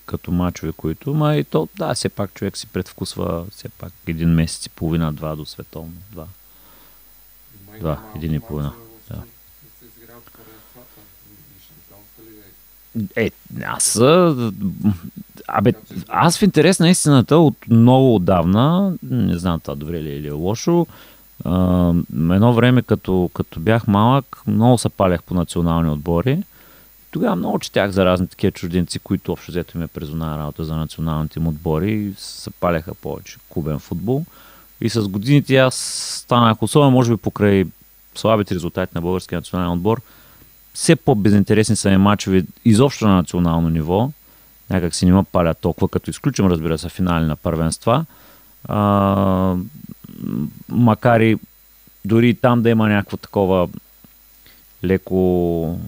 [0.06, 4.30] като мачове, които, ма и то, да, все пак човек си предвкусва все пак един
[4.30, 6.28] месец и половина, два до световно, два.
[7.80, 8.74] Два, един и половина,
[13.16, 13.32] Е,
[13.64, 14.02] аз...
[15.48, 15.74] Абе,
[16.08, 20.28] аз в интерес на истината от много отдавна, не знам това добре ли е или
[20.28, 20.88] е лошо,
[21.46, 26.44] а, едно време като, като бях малък, много се палях по национални отбори.
[27.12, 30.76] Тогава много четях за разни такива чужденци, които общо взето им е презона работа за
[30.76, 34.26] националните им отбори и се паляха повече клубен футбол.
[34.82, 35.76] И с годините аз
[36.24, 37.66] станах, особено може би покрай
[38.16, 40.02] слабите резултати на българския национален отбор,
[40.80, 44.12] все по-безинтересни са ми мачове изобщо на национално ниво.
[44.70, 48.06] Някак си не ме палят толкова, като изключим, разбира се, финали на първенства.
[48.64, 49.56] А,
[50.70, 51.38] макар и
[52.06, 53.70] дори там да има някакво такова
[54.84, 55.80] леко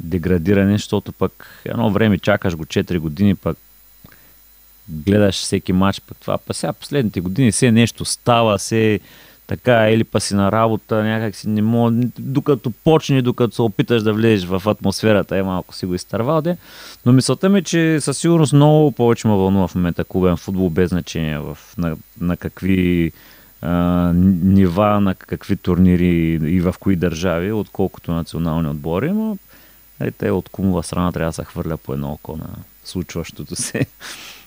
[0.00, 3.58] деградиране, защото пък едно време чакаш го 4 години, пък
[4.88, 9.00] гледаш всеки матч, пък това, па сега последните години все нещо става, все
[9.46, 14.02] така, или па си на работа, някак си не мога, докато почне, докато се опиташ
[14.02, 16.56] да влезеш в атмосферата, е малко си го изтървал, де.
[17.06, 20.70] Но мисълта ми, е, че със сигурност много повече ме вълнува в момента клубен футбол,
[20.70, 23.12] без значение в, на, на какви
[23.62, 29.38] а, нива, на какви турнири и в кои държави, отколкото национални отбори, но
[30.00, 32.48] нали, те от кумова страна трябва да се хвърля по едно око на
[32.84, 33.86] случващото се.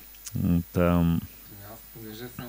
[0.74, 1.22] Там,
[1.74, 2.45] Аз понеже съм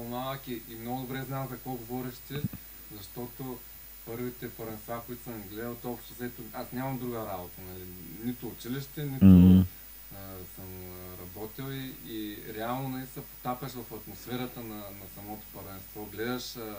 [0.00, 2.34] по-малък и, и много добре знам за какво говориш ти,
[2.96, 3.58] защото
[4.06, 7.60] първите първенства, които съм гледал, то общо взето, аз нямам друга работа.
[7.68, 7.84] Нали.
[8.24, 9.64] нито училище, нито М.
[10.14, 10.16] а,
[10.56, 10.66] съм
[11.20, 16.08] работил и, и реално не се потапяш в атмосферата на, на самото първенство.
[16.12, 16.76] Гледаш а,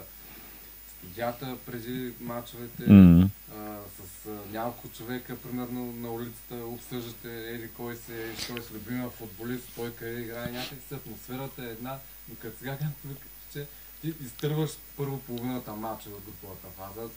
[0.97, 3.29] студията преди мачовете, М.
[3.57, 8.73] а, с а, няколко човека, примерно на улицата, обсъждате еди кой се, еди кой се
[8.73, 11.99] любимия футболист, той къде играе, някак си атмосферата е една,
[12.29, 13.65] но като сега както викаш, че
[14.01, 17.09] ти изтърваш първо половината матча в груповата фаза,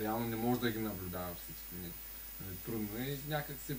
[0.00, 1.74] реално не можеш да ги наблюдава всички.
[1.82, 1.88] Не.
[2.40, 3.76] Нали, трудно е и някак се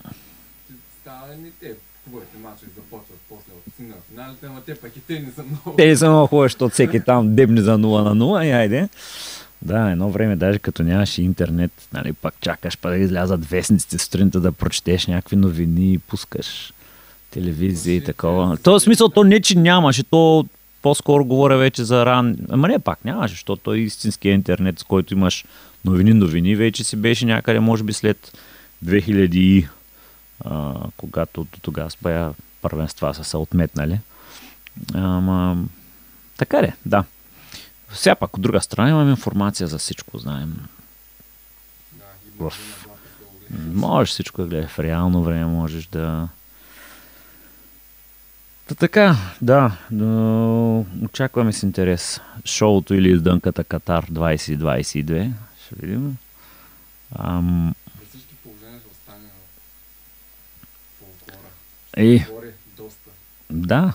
[1.02, 5.00] става не те хубавите мачове започват после от си на финалите, ама те пък и
[5.00, 5.78] те не са много.
[5.78, 8.90] Те не са много хубави, защото всеки там дебни за 0 на 0 и айде.
[9.62, 14.40] Да, едно време, даже като нямаш интернет, нали, пак чакаш, па да излязат вестниците сутринта
[14.40, 16.74] да прочетеш някакви новини и пускаш
[17.32, 18.56] телевизия и такова.
[18.56, 20.46] те, В този смисъл, то не, че нямаше, то
[20.86, 22.38] по-скоро говоря вече за ран...
[22.50, 25.46] Ама не, пак нямаше, защото той е истинския интернет, с който имаш
[25.86, 28.38] новини, новини, вече си беше някъде, може би след
[28.86, 29.68] 2000 и,
[30.46, 32.32] а, когато до тогава с бая
[32.62, 34.00] първенства са се отметнали.
[34.94, 35.58] Ама,
[36.38, 37.04] така де, да.
[37.94, 40.56] Сега пак от друга страна имаме информация за всичко, знаем.
[41.94, 42.06] Да,
[42.40, 42.88] В-.
[43.74, 46.28] Можеш всичко да гледаш в реално време, можеш да...
[48.68, 55.32] Та така, да, но очакваме с интерес шоуто или издънката Катар 2022.
[55.66, 56.18] Ще видим.
[57.20, 59.28] Ам, При всички положения ще остане
[61.00, 61.48] фолклора.
[61.98, 62.48] и, Говори
[62.78, 63.10] доста.
[63.50, 63.94] да.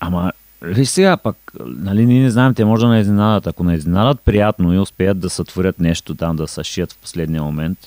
[0.00, 0.32] Ама,
[0.62, 3.46] виж сега пък, нали, ние не знаем, те може да не изненадат.
[3.46, 7.78] Ако не изненадат приятно и успеят да сътворят нещо там, да съшият в последния момент,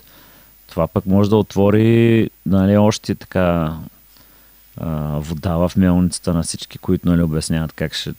[0.70, 3.74] това пък може да отвори нали, още така
[4.78, 8.14] а, вода в мелницата на всички, които нали, обясняват как ще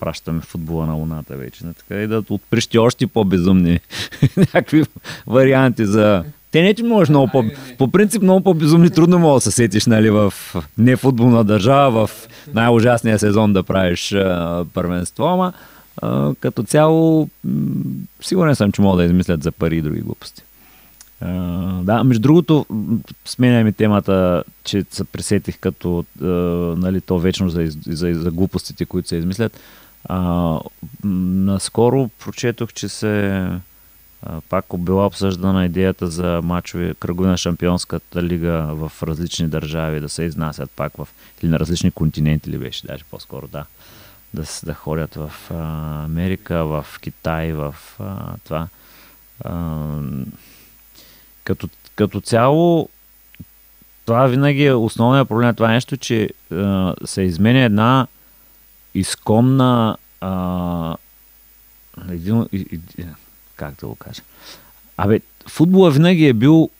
[0.00, 1.66] пращаме футбола на Луната вече.
[1.66, 3.80] Не, така и да отприщи още по-безумни
[4.36, 4.84] някакви
[5.26, 6.24] варианти за...
[6.50, 7.44] Те не, че можеш много по...
[7.78, 10.34] По принцип много по-безумни трудно мога да се сетиш нали, в
[10.78, 15.52] нефутболна държава, в най-ужасния сезон да правиш а, първенство, ама
[16.02, 17.50] а, като цяло м-
[18.20, 20.42] сигурен съм, че могат да измислят за пари и други глупости.
[21.82, 22.66] Да, между другото,
[23.24, 26.26] сменяме темата, че се пресетих като а,
[26.78, 29.60] нали, то вечно за, за, за глупостите, които се измислят.
[30.04, 30.58] А,
[31.04, 33.28] наскоро прочетох, че се
[34.22, 40.08] а, пак била обсъждана идеята за мачове кръгове на Шампионската лига в различни държави, да
[40.08, 41.08] се изнасят пак в,
[41.42, 43.64] или на различни континенти ли беше, даже по-скоро, да.
[44.34, 45.54] Да, да ходят в а,
[46.04, 48.68] Америка, в Китай, в а, това.
[49.44, 49.98] А,
[51.44, 52.88] като, като цяло,
[54.06, 58.06] това винаги е основният проблем на това нещо, че а, се изменя една
[58.94, 60.96] изкомна а,
[62.10, 62.46] един,
[63.56, 64.22] как да го кажа?
[64.96, 66.70] Абе, футбола винаги е бил,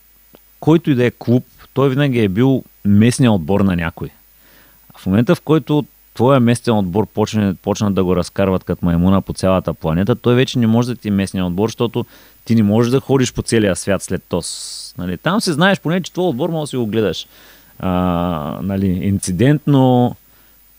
[0.61, 1.45] който и да е клуб,
[1.75, 4.11] той винаги е бил местния отбор на някой.
[4.95, 5.85] А в момента, в който
[6.15, 10.59] твоя местен отбор почне, почнат да го разкарват като маймуна по цялата планета, той вече
[10.59, 12.07] не може да ти е местния отбор, защото
[12.45, 14.95] ти не можеш да ходиш по целия свят след ТОС.
[14.99, 17.27] Нали, там се знаеш поне, че твой отбор може да си го гледаш.
[17.79, 17.91] А,
[18.63, 20.17] нали, инцидентно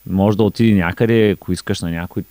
[0.10, 2.24] може да отиде някъде, ако искаш на някой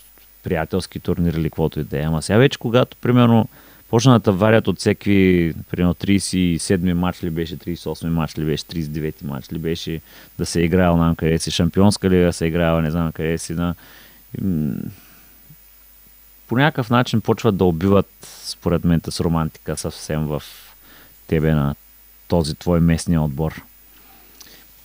[0.42, 2.02] приятелски турнир или каквото и да е.
[2.02, 3.48] Ама сега вече, когато, примерно,
[3.90, 9.14] почнат да варят от всеки, примерно 37 матч ли беше, 38 матч ли беше, 39
[9.24, 10.00] матч ли беше,
[10.38, 13.52] да се е играл на къде си, шампионска лига се е не знам къде си,
[13.52, 13.74] на...
[16.48, 18.10] по някакъв начин почват да убиват,
[18.44, 20.42] според мен, с романтика съвсем в
[21.26, 21.74] тебе на
[22.28, 23.62] този твой местния отбор.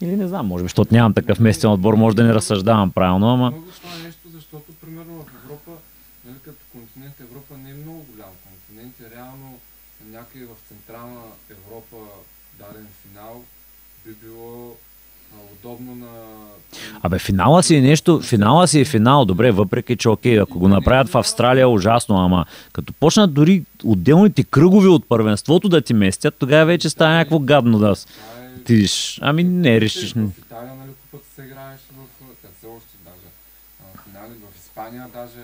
[0.02, 3.34] Или не знам, може би, защото нямам такъв местен отбор, може да не разсъждавам правилно,
[3.34, 3.52] ама...
[3.52, 5.72] Много това нещо, защото примерно в Европа,
[6.26, 9.60] нали, като континент Европа не е много голям континент и реално
[10.06, 11.96] някъде в Централна Европа
[12.60, 13.44] даден финал
[14.06, 14.78] би било
[15.54, 16.08] удобно на...
[17.02, 20.68] Абе, финала си е нещо, финала си е финал, добре, въпреки че окей, ако го
[20.68, 26.36] направят в Австралия, ужасно, ама като почнат дори отделните кръгови от първенството да ти местят,
[26.40, 27.96] тогава вече става някакво гадно да
[28.58, 29.20] отидеш.
[29.22, 30.14] Ами не решиш.
[30.14, 32.02] В Италия, нали, купата се играеше в...
[32.58, 33.28] Все още даже.
[34.04, 35.44] Финали в Испания даже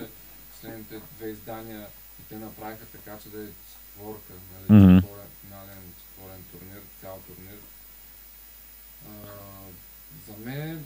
[0.52, 1.82] последните две издания
[2.20, 4.96] и те направиха така, че да е четворка, нали, Мгм.
[4.96, 7.58] четворен, финален четворен турнир, цял турнир.
[9.08, 9.10] А,
[10.26, 10.84] за мен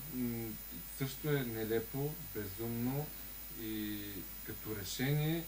[0.99, 3.07] също е нелепо, безумно
[3.63, 3.99] и
[4.47, 5.45] като решение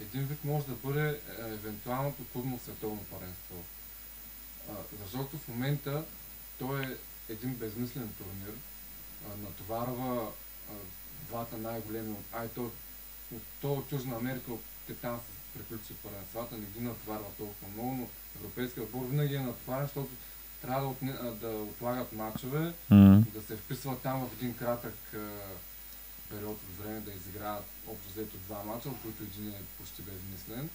[0.00, 3.64] един вид може да бъде е, евентуалното клубно световно паренство.
[5.02, 6.04] Защото в момента
[6.58, 6.96] той е
[7.28, 8.54] един безмислен турнир,
[9.38, 10.32] натоварва
[11.28, 12.24] двата най-големи от...
[12.32, 12.70] Ай, то,
[13.34, 14.50] от, то от Южна Америка,
[14.86, 18.08] те там се приключи първенствата, не ги натоварва толкова много, но
[18.40, 20.10] европейския отбор винаги е натоварен, защото
[20.66, 23.22] трябва да, отне, да отлагат мачове, М.
[23.34, 25.18] да се вписват там в един кратък а,
[26.30, 30.68] период от време да изиграят общо взето два мача, от които един е почти безмислен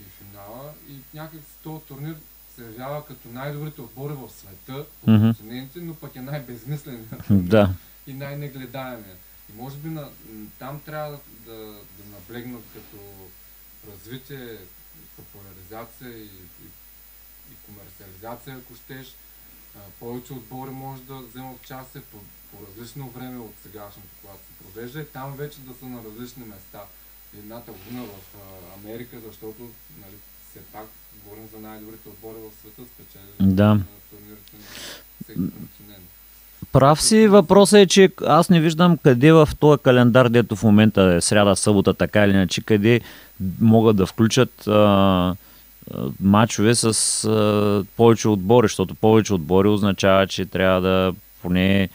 [0.00, 0.72] и финала.
[0.88, 2.16] И някак този турнир
[2.54, 7.74] се явява като най-добрите отбори в света по континенти, но пък е най-безмислен Да.
[8.06, 9.16] и най-негледаемия.
[9.50, 10.08] И може би на,
[10.58, 11.18] там трябва да,
[11.52, 12.98] да, да наблегнат като
[13.92, 14.58] развитие,
[15.16, 16.66] популяризация и, и,
[17.52, 19.06] и комерциализация, ако щеш.
[20.00, 22.18] Повече отбори може да вземат участие по,
[22.50, 26.44] по различно време от сегашното, когато се провежда и там вече да са на различни
[26.44, 26.80] места.
[27.38, 28.18] Едната година в
[28.78, 29.62] Америка, защото
[30.00, 30.16] нали,
[30.50, 30.86] все пак
[31.24, 33.78] говорим за най-добрите отбори в света, спечели Да.
[34.10, 34.62] турнирите на
[35.24, 36.06] всеки континент.
[36.72, 41.02] Прав си, въпросът е, че аз не виждам къде в този календар, дето в момента
[41.02, 43.00] е сряда, събота, така или иначе, къде
[43.60, 45.36] могат да включат а,
[45.94, 46.84] а, матчове с
[47.24, 51.88] а, повече отбори, защото повече отбори означава, че трябва да поне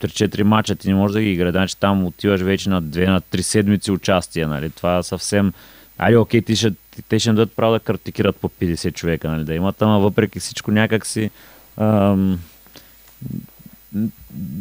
[0.00, 3.20] 3-4 мача ти не можеш да ги играе, значи там отиваш вече на 2 на
[3.20, 4.70] 3 седмици участие, нали?
[4.70, 5.52] Това съвсем...
[5.98, 6.72] Айде, окей, ти ще,
[7.08, 10.70] те ще дадат право да картикират по 50 човека, нали, да имат, ама въпреки всичко
[10.70, 11.30] някак си...
[11.76, 12.40] Ам,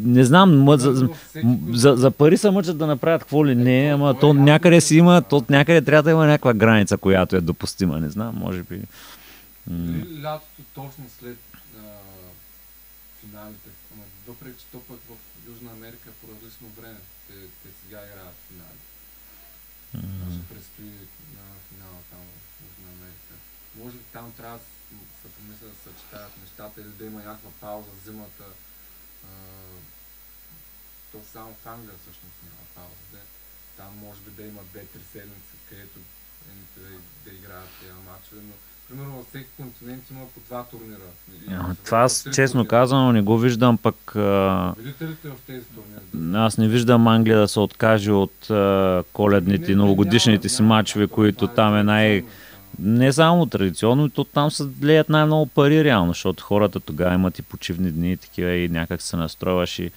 [0.05, 1.09] не знам, ма, за,
[1.73, 5.21] за, за, пари се мъчат да направят какво ли не, ама то някъде си има,
[5.21, 8.81] то някъде трябва да има някаква граница, която е допустима, не знам, може би.
[9.67, 11.37] Дали лятото точно след
[11.77, 11.81] а,
[13.19, 15.13] финалите, ама въпреки че то пък в
[15.51, 18.81] Южна Америка по различно време, те, те сега играят финали.
[19.93, 20.93] м, Ще предстои
[21.37, 23.33] на финала там в Южна Америка.
[23.79, 24.63] Може би там трябва да
[25.21, 28.47] се помисля да съчетаят нещата или да има някаква пауза зимата.
[31.11, 33.21] То само в Англия всъщност няма пауза.
[33.77, 35.99] Там може би да има 2-3 седмици, където
[36.49, 36.89] едните да,
[37.25, 38.53] да играят тези мачове, но
[38.87, 41.09] примерно във всеки континент има по два турнира.
[41.41, 42.69] И- а, Това аз, честно турнира.
[42.69, 44.15] казано, не го виждам пък...
[44.15, 46.35] а, Видите ли в тези турнири?
[46.35, 50.61] Аз не виждам Англия да се откаже от а, коледните и Не, новогодишните няма- си
[50.61, 52.21] няма матчове, такова, които е там е най...
[52.21, 52.29] там.
[52.81, 57.41] Не само традиционно, то там се леят най-много пари реално, защото хората тогава имат и
[57.41, 59.91] почивни дни такива и някак се настройваш и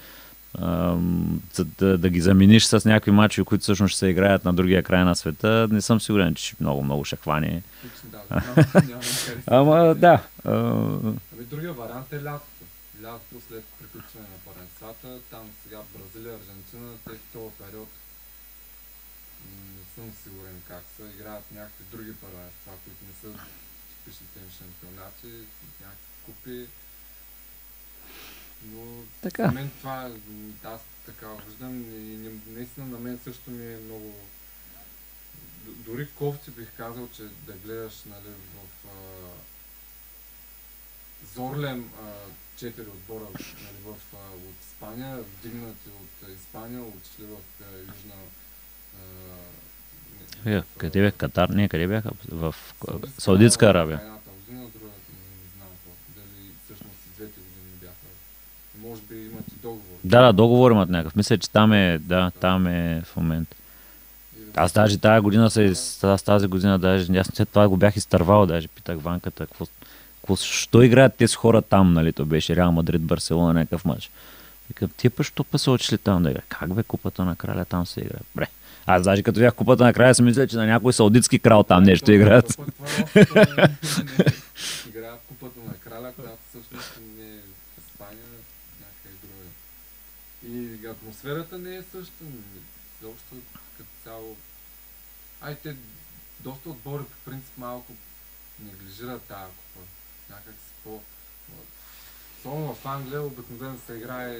[1.54, 4.82] за да, да ги замениш с някакви мачове, които всъщност ще се играят на другия
[4.82, 7.62] край на света, не съм сигурен, че много, много ще хване.
[8.04, 8.42] Да.
[9.46, 10.22] Ама да.
[10.44, 12.64] Ами другия вариант е лятото.
[13.02, 17.88] Лятото след приключване на първенствата, там сега Бразилия, Аржентина, те в този период
[19.94, 23.40] съм сигурен как са, играят някакви други първенства, които не са
[23.88, 25.46] типичните им шампионати,
[25.80, 26.68] някакви купи.
[28.64, 29.46] Но Така.
[29.46, 30.12] за мен това, е,
[30.66, 34.14] аз така виждам и наистина на мен също ми е много
[35.66, 39.28] дори кофти бих казал, че да гледаш нали, в а,
[41.34, 42.12] Зорлем а,
[42.56, 48.14] четири отбора нали, в, а, от Испания, вдигнати от Испания, отишли в а, Южна
[48.94, 49.02] а,
[50.46, 51.10] е, къде бе?
[51.10, 51.48] Катар?
[51.48, 52.10] Не, къде бяха?
[52.32, 52.54] В
[53.18, 54.00] Саудитска Арабия.
[54.02, 55.68] Едната година, другата не знам.
[56.16, 58.88] Дали всъщност и двете години бяха.
[58.88, 59.96] Може би имат и договор.
[60.04, 61.16] Да, да, договор имат някакъв.
[61.16, 63.56] Мисля, че там е, да, там е в момента.
[64.36, 68.46] Да Аз даже тази година се, аз тази година даже, аз това го бях изтървал,
[68.46, 69.66] даже питах Ванката, какво,
[70.20, 74.10] какво, що играят тези хора там, нали, то беше Реал Мадрид, Барселона, някакъв матч.
[74.68, 76.46] Викам, тия път, що па са отишли там да играят?
[76.48, 78.20] Как бе, купата на краля там се играе?
[78.36, 78.46] Бре.
[78.86, 81.82] Аз даже като бях купата на краля, си мисля, че на някой саудитски крал там
[81.82, 82.58] нещо играят.
[82.58, 82.60] е
[83.14, 83.76] не-
[84.88, 87.38] Играят купата на краля, която всъщност не е
[87.78, 88.24] Испания,
[88.80, 89.48] някъде друга.
[90.82, 92.24] И атмосферата не е същата.
[93.00, 93.34] Изобщо
[93.76, 94.36] като цяло.
[95.40, 95.76] Ай, те
[96.40, 97.92] доста отбори по принцип малко
[98.60, 99.86] неглижират тази купа.
[100.30, 101.00] Някак си по...
[102.38, 104.38] Особено в Англия обикновено се играе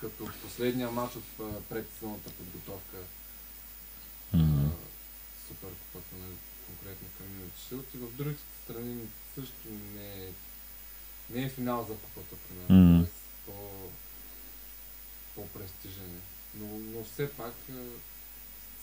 [0.00, 1.24] като последния матч от
[1.68, 2.96] предсезонната подготовка.
[5.44, 5.48] М.
[5.48, 6.26] Суперкупата на
[6.66, 10.28] конкретно Камил Шилд и в другите страни също не е,
[11.30, 12.98] не е финал за купата, примерно.
[12.98, 13.14] Тоест
[13.46, 13.52] по,
[15.34, 16.22] по-престижен е.
[16.54, 17.72] Но, но все пак е,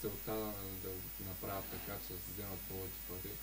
[0.02, 0.90] целта е да
[1.30, 3.34] направят така, че да се вземат повече пари.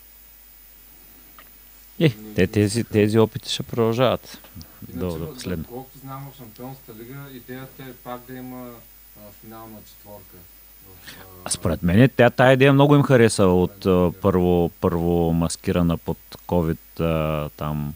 [2.00, 4.38] Е, те, тези, тези опити ще продължават.
[4.92, 5.64] Иначе, до последно.
[5.64, 8.74] колкото знам в Шампионската лига, идеята е пак да има
[9.16, 10.36] а, финална четворка.
[11.44, 13.86] А, според мен тя, тая идея много им хареса от
[14.20, 17.94] първо, първо маскирана под COVID там,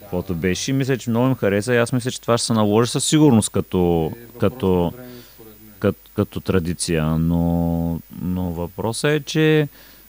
[0.00, 0.72] каквото беше.
[0.72, 3.48] Мисля, че много им хареса и аз мисля, че това ще се наложи със сигурност
[3.48, 5.08] като, е като, време,
[5.78, 7.04] като, като традиция.
[7.04, 9.68] Но, но въпросът е, че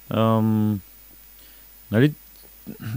[0.10, 0.80] ам,
[1.92, 2.14] нали,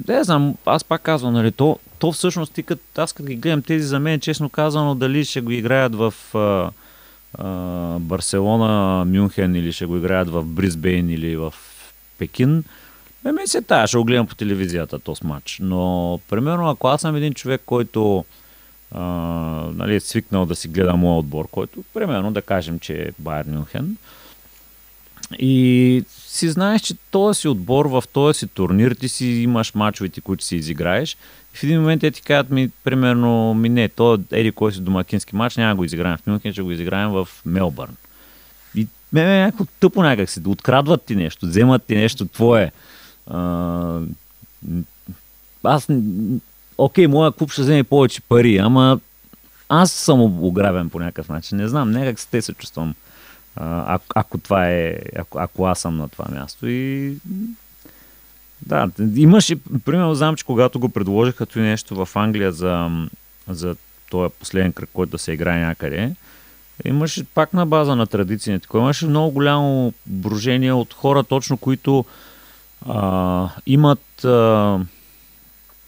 [0.08, 3.62] я знам, аз пак казвам, нали, то, то всъщност, ти като, аз като ги гледам
[3.62, 6.70] тези за мен, честно казано, дали ще го играят в а,
[8.00, 11.54] Барселона, Мюнхен или ще го играят в Брисбейн или в
[12.18, 12.64] Пекин,
[13.24, 15.58] ме ми се тая, ще го гледам по телевизията този матч.
[15.62, 18.24] Но, примерно, ако аз съм един човек, който
[18.92, 19.02] а,
[19.74, 23.44] нали, е свикнал да си гледа моят отбор, който, примерно, да кажем, че е Байер
[23.44, 23.96] Мюнхен,
[25.38, 30.44] и си знаеш, че този отбор в този си турнир, ти си имаш мачовете, които
[30.44, 31.16] си изиграеш.
[31.54, 35.36] В един момент те ти казват ми, примерно, ми не, то еди кой си домакински
[35.36, 37.96] матч, няма го изиграем в Мюнхен, ще го изиграем в Мелбърн.
[38.74, 42.72] И ме е някакво тъпо някак си, открадват ти нещо, вземат ти нещо твое.
[43.26, 44.00] А,
[45.64, 45.88] аз,
[46.78, 49.00] окей, моя клуб ще вземе повече пари, ама
[49.68, 51.58] аз съм ограбен по някакъв начин.
[51.58, 52.94] Не знам, някак се те се чувствам
[53.56, 56.66] а, ако това е, ако, ако аз съм на това място.
[56.66, 57.14] И
[58.62, 62.90] да, имаше, примерно знам, че когато го предложиха като нещо в Англия за,
[63.48, 63.76] за
[64.10, 66.14] този последен кръг, който да се играе някъде,
[66.84, 68.68] имаше пак на база на традициите.
[68.74, 72.04] Имаше много голямо брожение от хора, точно които
[72.88, 74.78] а, имат а,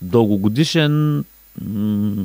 [0.02, 1.24] дългогодишен
[1.62, 2.24] м-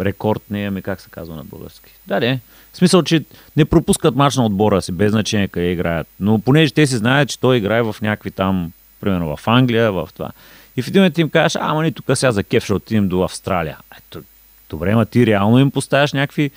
[0.00, 1.90] рекорд, не ами как се казва на български.
[2.06, 2.40] Да, не.
[2.72, 3.24] В смисъл, че
[3.56, 6.06] не пропускат мач на отбора си, без значение къде играят.
[6.20, 10.08] Но понеже те си знаят, че той играе в някакви там, примерно в Англия, в
[10.14, 10.30] това.
[10.76, 13.22] И в един момент им кажеш, ама ни тук сега за кеф ще отидем до
[13.22, 13.78] Австралия.
[13.98, 14.22] Ето,
[14.70, 16.50] добре, ма ти реално им поставяш някакви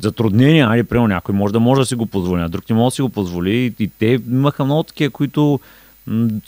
[0.00, 2.92] затруднения, али, примерно някой може да може да си го позволи, а друг не може
[2.92, 3.50] да си го позволи.
[3.50, 5.60] И, и те имаха много такива, които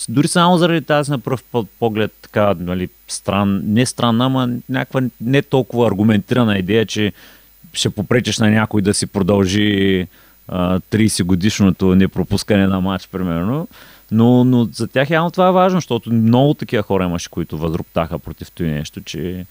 [0.09, 1.45] дори само заради тази на пръв
[1.79, 7.13] поглед така, нали, стран, не странна, ама някаква не толкова аргументирана идея, че
[7.73, 10.07] ще попречеш на някой да си продължи
[10.49, 13.69] а, 30 годишното непропускане на матч, примерно.
[14.11, 18.19] Но, но за тях явно това е важно, защото много такива хора имаше, които възруптаха
[18.19, 19.47] против това нещо, че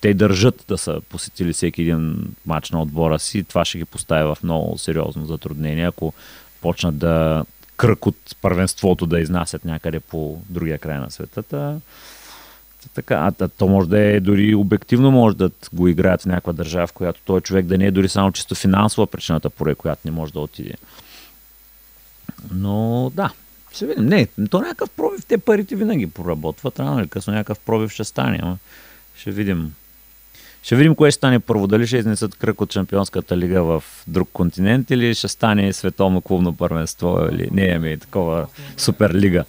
[0.00, 3.44] те държат да са посетили всеки един матч на отбора си.
[3.44, 6.12] Това ще ги поставя в много сериозно затруднение, ако
[6.60, 7.44] почнат да
[7.76, 11.80] кръг от първенството да изнасят някъде по другия край на света.
[12.94, 16.86] Така, а то може да е дори обективно може да го играят в някаква държава,
[16.86, 20.10] в която той човек да не е дори само чисто финансова причината, поради която не
[20.10, 20.74] може да отиде.
[22.50, 23.30] Но да,
[23.74, 24.06] ще видим.
[24.06, 28.38] Не, то някакъв пробив, те парите винаги проработват, рано или късно някакъв пробив ще стане,
[28.42, 28.58] ама
[29.16, 29.74] ще видим.
[30.62, 31.66] Ще видим кое ще стане първо.
[31.66, 36.56] Дали ще изнесат кръг от Шампионската лига в друг континент или ще стане световно клубно
[36.56, 38.46] първенство или не, ами такова
[38.76, 39.44] супер лига.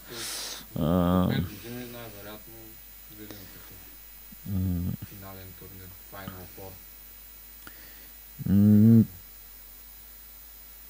[5.10, 6.72] финален турнир, Final Four?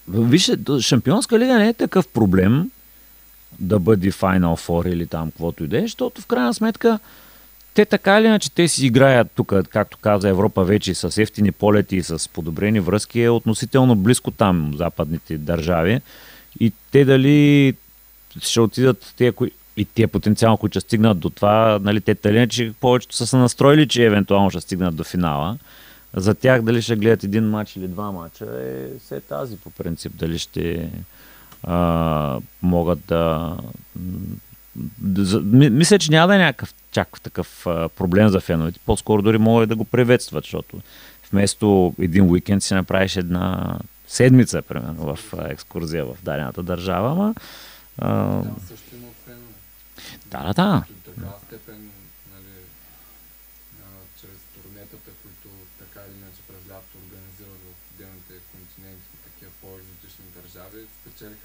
[0.07, 2.71] Вижте, Шампионска лига не е такъв проблем
[3.59, 6.99] да бъде Final Four или там каквото и да е, защото в крайна сметка
[7.75, 11.95] те така или иначе те си играят тук, както каза Европа вече с ефтини полети
[11.95, 16.01] и с подобрени връзки е относително близко там, западните държави.
[16.59, 17.73] И те дали
[18.41, 22.49] ще отидат те, кои, и те потенциално, които ще стигнат до това, нали, те тали,
[22.49, 25.57] че повечето са се настроили, че евентуално ще стигнат до финала.
[26.13, 30.11] За тях дали ще гледат един матч или два матча е все тази по принцип.
[30.15, 30.89] Дали ще
[31.67, 33.57] а, могат да...
[35.51, 38.79] мисля, че няма да е някакъв чак такъв а, проблем за феновете.
[38.85, 40.81] По-скоро дори могат да го приветстват, защото
[41.31, 47.35] вместо един уикенд си направиш една седмица, примерно, в екскурзия в дадената държава, ама
[47.97, 49.07] а, също има
[50.31, 50.83] да, да, да.
[50.89, 51.81] До такава степен,
[52.33, 52.57] нали,
[53.83, 53.87] а,
[54.19, 55.47] чрез турнетата, които
[55.81, 61.44] така или иначе през лято организират в отделните континенти, такива по-екзотични държави, спечелиха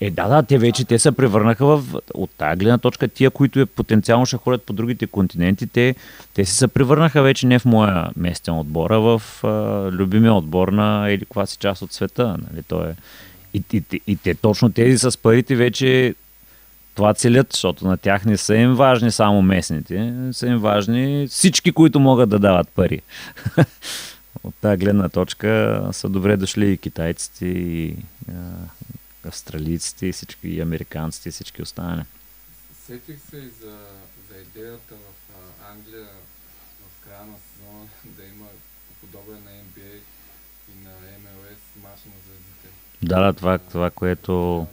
[0.00, 1.84] Е, да, да, те вече те се превърнаха в,
[2.14, 5.94] от тази гледна точка, тия, които е потенциално ще ходят по другите континенти, те,
[6.34, 9.48] те си се превърнаха вече не в моя местен отбор, а в а,
[9.92, 12.36] любимия отбор на или каква си част от света.
[12.50, 12.62] Нали?
[12.62, 12.94] То е,
[13.54, 16.14] и, и, и, и те точно тези с парите вече
[16.94, 21.72] това целят, защото на тях не са им важни само местните, са им важни всички,
[21.72, 23.02] които могат да дават пари.
[24.48, 27.96] От тази гледна точка са добре дошли и китайците, и
[28.28, 28.32] а,
[29.28, 32.02] австралийците, и всички и американците, и всички останали.
[32.86, 33.78] Сетих се и за,
[34.30, 36.06] за идеята в а, Англия
[36.80, 37.86] в края на сезона
[38.16, 38.46] да има
[39.00, 39.96] подобен на NBA
[40.68, 42.68] и на MLS мач на звездите.
[43.02, 44.66] Да, да, това, това което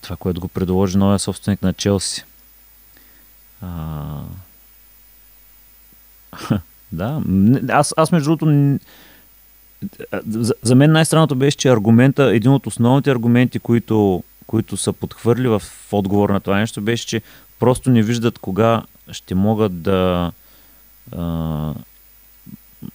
[0.00, 2.24] това, което го предложи новия собственик на Челси.
[3.62, 4.22] А...
[6.92, 7.22] да,
[7.68, 8.78] аз, аз между другото
[10.28, 15.48] за, за мен най-странното беше, че аргумента, един от основните аргументи, които които са подхвърли
[15.48, 15.62] в
[15.92, 17.22] отговор на това нещо, беше, че
[17.58, 20.32] просто не виждат кога ще могат да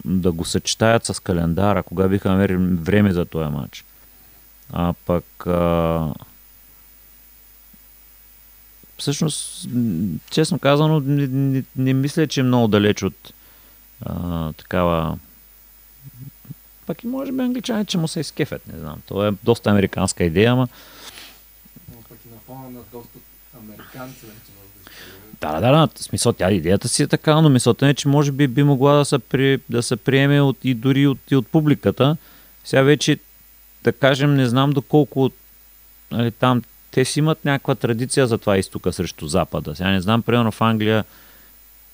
[0.06, 3.86] да го съчетаят с календара, кога биха намерили време за този матч.
[4.74, 6.14] А пък а,
[9.04, 9.68] всъщност,
[10.32, 13.34] честно казано, не, не, не мисля, че е много далеч от
[14.06, 15.18] а, такава
[16.86, 19.02] пък и може би англичани, че му се изкефят, не знам.
[19.08, 20.68] Това е доста американска идея, ама...
[21.96, 23.20] Но пък и на фона на доста
[23.58, 24.52] американци вече
[25.42, 28.48] да, да, да, смисъл, тя идеята си е така, но мисълта е, че може би
[28.48, 32.18] би могла да се, при, да се приеме от, и дори от, и от публиката.
[32.64, 33.20] Сега вече,
[33.84, 35.32] да кажем, не знам доколко
[36.12, 36.62] нали, там
[36.94, 39.76] те си имат някаква традиция за това изтока срещу запада.
[39.76, 41.04] Сега не знам, примерно в Англия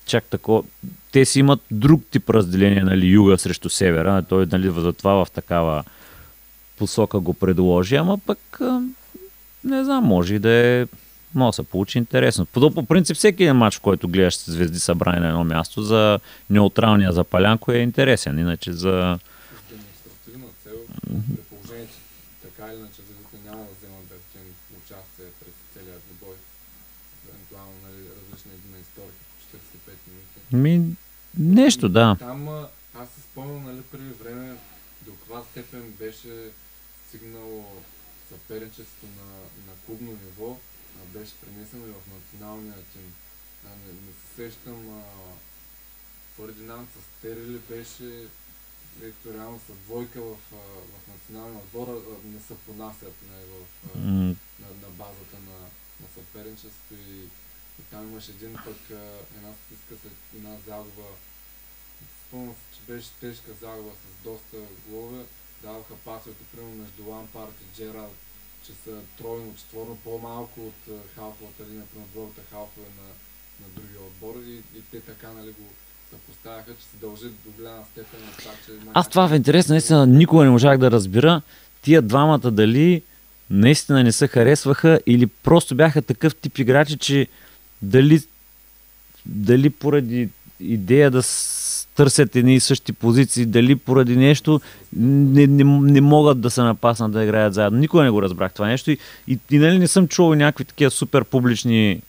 [0.06, 0.66] чак тако.
[1.12, 4.24] Те си имат друг тип разделение, нали, юга срещу севера.
[4.30, 5.84] Той, нали, затова в такава
[6.78, 8.60] посока го предложи, ама пък
[9.64, 10.88] не знам, може и да е
[11.36, 12.46] може да се получи интересно.
[12.46, 16.20] По, по принцип всеки един матч, в който гледаш звезди събрани на едно място, за
[16.50, 19.20] неутралния за Палянко е интересен, иначе за...
[19.70, 20.78] Демонстративна цел,
[21.36, 22.00] при положение, че
[22.48, 24.16] така или иначе звездите няма да вземат да
[24.80, 26.38] участие през целият бой,
[27.30, 29.16] евентуално нали, различни една история,
[29.54, 30.39] 45 минути.
[30.54, 30.96] Ми,
[31.38, 32.16] нещо, да.
[32.20, 32.48] Там
[32.96, 34.56] аз се спомням, нали, преди време,
[35.02, 36.52] до каква степен беше
[37.08, 37.66] стигнало
[38.30, 39.32] съперничеството на,
[39.68, 40.58] на клубно ниво,
[41.06, 43.14] беше пренесено и в националния тим.
[43.66, 45.04] А, не, не се сещам, а,
[46.36, 48.28] Фердинанд с Терели беше
[49.04, 50.36] ето реално са двойка в,
[50.94, 54.36] в националния отбор, не се понасят не, в, mm.
[54.60, 55.60] на, на, базата на,
[56.02, 57.28] на съперничество и,
[57.80, 58.82] и там имаше един пък
[59.38, 61.08] една стиска след една загуба.
[62.28, 64.58] Спомням се, че беше тежка загуба с доста
[64.88, 65.24] голове.
[65.62, 68.16] Даваха пасовете, примерно между Лампарт и Джералд
[68.66, 73.08] че са тройно, четворно по-малко от халфовата линия, на двойната халфове на,
[73.66, 75.66] на другия отбор и, и те така нали, го
[76.10, 78.72] съпоставяха, че се дължи до голяма степен на това, че...
[78.94, 81.42] Аз това в интерес наистина никога не можах да разбира
[81.82, 83.02] тия двамата дали
[83.50, 87.28] наистина не се харесваха или просто бяха такъв тип играчи, че
[87.82, 88.22] дали,
[89.26, 91.24] дали поради идея да
[91.96, 94.62] търсят едни и същи позиции, дали поради нещо
[94.96, 97.80] не, не, не могат да се напаснат да играят заедно.
[97.80, 100.92] Никога не го разбрах това нещо и, и, и нали не съм чувал някакви такива
[100.92, 102.02] супер публични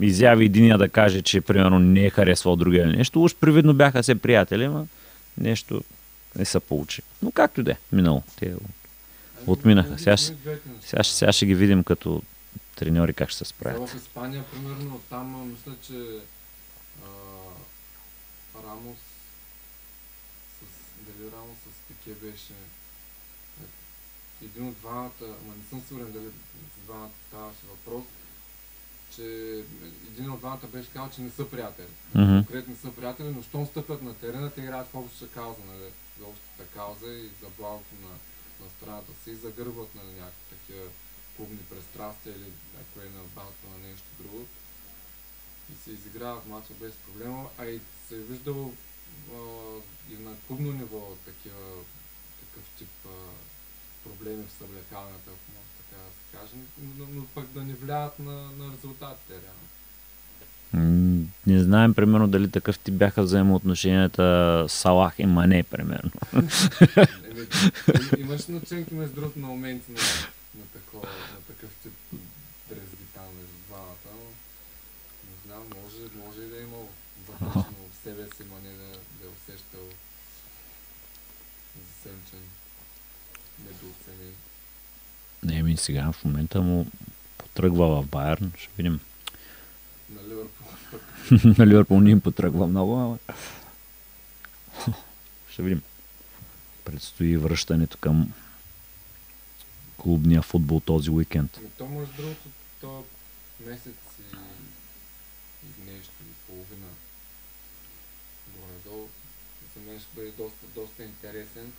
[0.00, 3.22] изяви единия да каже, че примерно не е харесвал другия нещо.
[3.22, 4.86] Уж привидно бяха се приятели, но
[5.38, 5.82] нещо
[6.38, 7.02] не се получи.
[7.22, 8.22] Но както и да е, минало.
[8.38, 8.54] Те
[9.46, 9.98] отминаха.
[9.98, 12.22] Сега, сега, сега ще ги видим като
[12.76, 13.90] треньори как ще се справят.
[13.90, 16.20] В Испания, примерно, там мисля, че
[17.04, 17.08] а,
[18.66, 18.98] Рамос
[21.88, 22.54] Пике беше
[24.42, 28.04] един от двамата, ама не съм сигурен дали с двамата ставаше въпрос,
[29.16, 29.24] че
[30.10, 31.86] един от двамата беше казал, че не са приятели.
[32.16, 32.46] Mm-hmm.
[32.46, 35.90] Конкретно не са приятели, но щом стъпят на терена, те играят в общата кауза, нали?
[36.18, 38.10] За общата кауза и за благото на,
[38.64, 40.84] на страната си и загърбват на нали, някакви такива
[41.42, 44.46] клубни престрастия или ако е на базата на нещо друго.
[45.72, 48.72] И се изиграват мача без проблема, а и се е виждало
[50.10, 51.64] и на клубно ниво такива,
[52.40, 53.08] такъв тип а,
[54.08, 56.62] проблеми в съблекалната, ако може така да се каже,
[56.98, 59.68] но, но пък да не влияят на, на резултатите реално.
[61.46, 66.10] Не знаем, примерно, дали такъв ти бяха взаимоотношенията Салах и Мане, примерно.
[68.18, 69.92] Имаш начинки, между другото, на моменти
[70.54, 72.20] на, такова, на такъв тип
[72.68, 74.30] дрезги там между двамата, но
[75.30, 76.88] не знам, може, може и да е имало
[77.28, 78.72] вътрешно в себе си Мане
[79.20, 79.86] да, усещал
[81.76, 82.48] засенчен,
[83.58, 84.34] недооценен.
[85.42, 86.86] Не, ми сега в момента му
[87.38, 89.00] потръгва в Байерн, ще видим.
[90.10, 90.66] На Ливърпул
[91.58, 93.18] На Ливърпул не им потръгва много, ама...
[95.50, 95.82] ще видим.
[96.84, 98.32] Предстои връщането към
[99.96, 101.56] клубния футбол този уикенд.
[101.56, 102.48] И то, между другото,
[102.80, 103.04] то
[103.60, 104.36] месец и,
[105.66, 106.88] и нещо, и половина
[108.58, 109.08] горе-долу
[109.74, 111.72] за мен ще бъде доста, доста интересен.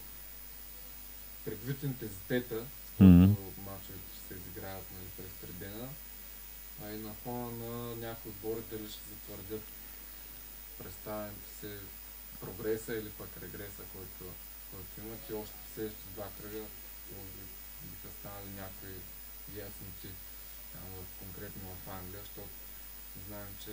[1.45, 3.66] Предвид интензитета, с който mm-hmm.
[3.66, 5.89] мачовете ще се изиграят нали, през средена,
[6.84, 9.64] а и на фона на някои отбори дали ще затвърдят
[10.78, 11.78] представянето се
[12.39, 14.34] прогреса или пък регреса, който,
[14.72, 16.64] който имат и още следващите два кръга
[17.92, 18.96] биха станали някои
[19.66, 20.10] ясноти
[20.74, 22.50] в, конкретно в Англия, защото
[23.28, 23.72] знаем, че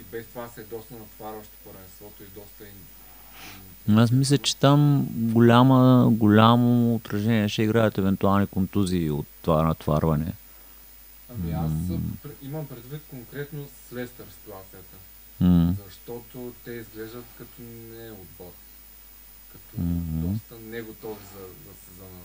[0.00, 2.64] и без това се е доста натварващо първенството и доста
[4.02, 10.32] Аз мисля, че там голяма, голямо отражение ще играят евентуални контузии от това натварване.
[11.30, 11.72] Ами аз
[12.42, 14.96] имам предвид конкретно с Лестър ситуацията.
[15.40, 15.76] М.
[15.86, 18.52] Защото те изглеждат като не отбор.
[19.52, 20.32] Като Мгм.
[20.32, 22.20] доста не готови за, за сезона.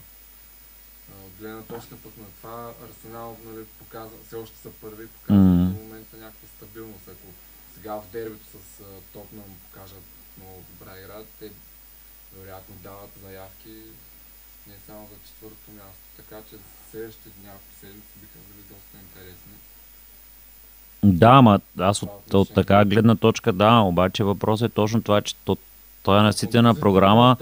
[1.26, 5.66] От гледна точка пък на това Арсенал нали, показва, все още са първи, показват Мгм.
[5.66, 7.08] в момента някаква стабилност.
[7.08, 7.28] Ако
[7.76, 8.84] сега в дербито с
[9.14, 10.04] Тотнам покажат
[10.38, 11.52] много добра игра, те
[12.38, 13.74] вероятно дават заявки
[14.68, 16.04] не само за четвърто място.
[16.18, 16.56] Така че
[16.92, 19.54] следващите няколко седмици биха били доста интересни.
[21.04, 22.56] Да, ама аз от, от отношение.
[22.56, 25.58] така гледна точка, да, обаче въпросът е точно това, че то,
[26.06, 27.38] той е наситена програма.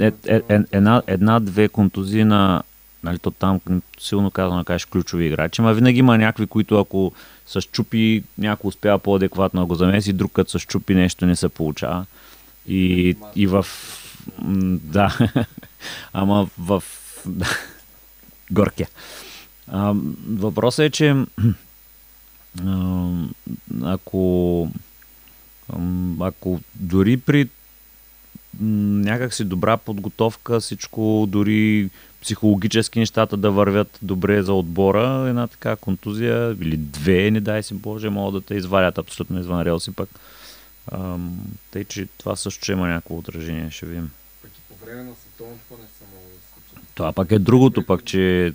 [0.00, 0.60] Е, е, е,
[1.06, 2.62] една-две контузии на,
[3.02, 3.60] нали, то там
[4.00, 7.12] силно казано кажеш ключови играчи, ма винаги има някакви, които ако
[7.46, 11.48] се щупи, някой успява по-адекватно да го замеси, друг като се щупи нещо не се
[11.48, 12.06] получава.
[12.68, 13.66] И, и в...
[14.82, 15.18] Да,
[16.12, 16.82] ама в...
[19.68, 19.94] А,
[20.28, 21.14] въпросът е, че
[23.82, 24.68] ако
[26.20, 27.48] ако дори при
[28.60, 31.90] някакси добра подготовка, всичко, дори
[32.22, 37.74] психологически нещата да вървят добре за отбора, една така контузия или две, не дай си
[37.74, 40.08] Боже, могат да те извадят абсолютно извън релси пък.
[40.92, 41.38] Ам,
[41.70, 44.10] тъй, че това също ще има някакво отражение, ще видим.
[44.42, 46.26] Пък и по време на световното не са много
[46.74, 46.80] да.
[46.94, 48.54] Това пък е другото, пък, че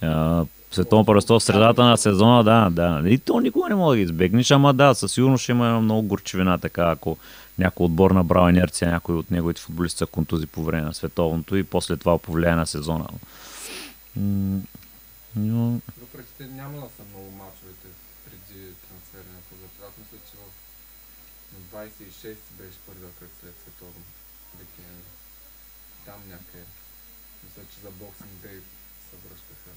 [0.00, 3.08] а, световно първенство в средата на сезона, да, да.
[3.08, 6.02] И то никога не мога да ги избегнеш, ама да, със сигурност ще има много
[6.02, 7.16] горчевина, така, ако
[7.58, 11.64] някой отбор набрал инерция, някой от неговите футболисти са контузи по време на световното и
[11.64, 13.06] после това повлияе на сезона.
[15.36, 17.88] Но, Въпреки няма да са много мачовете
[18.24, 19.88] преди трансферния пазар.
[19.88, 20.44] Аз мисля, че в
[21.54, 24.02] на 26 беше първия кръг след световно
[24.58, 25.10] декември.
[26.06, 26.64] Там някъде.
[27.44, 28.58] Мисля, че за Boxing Day
[29.06, 29.72] се връщаха.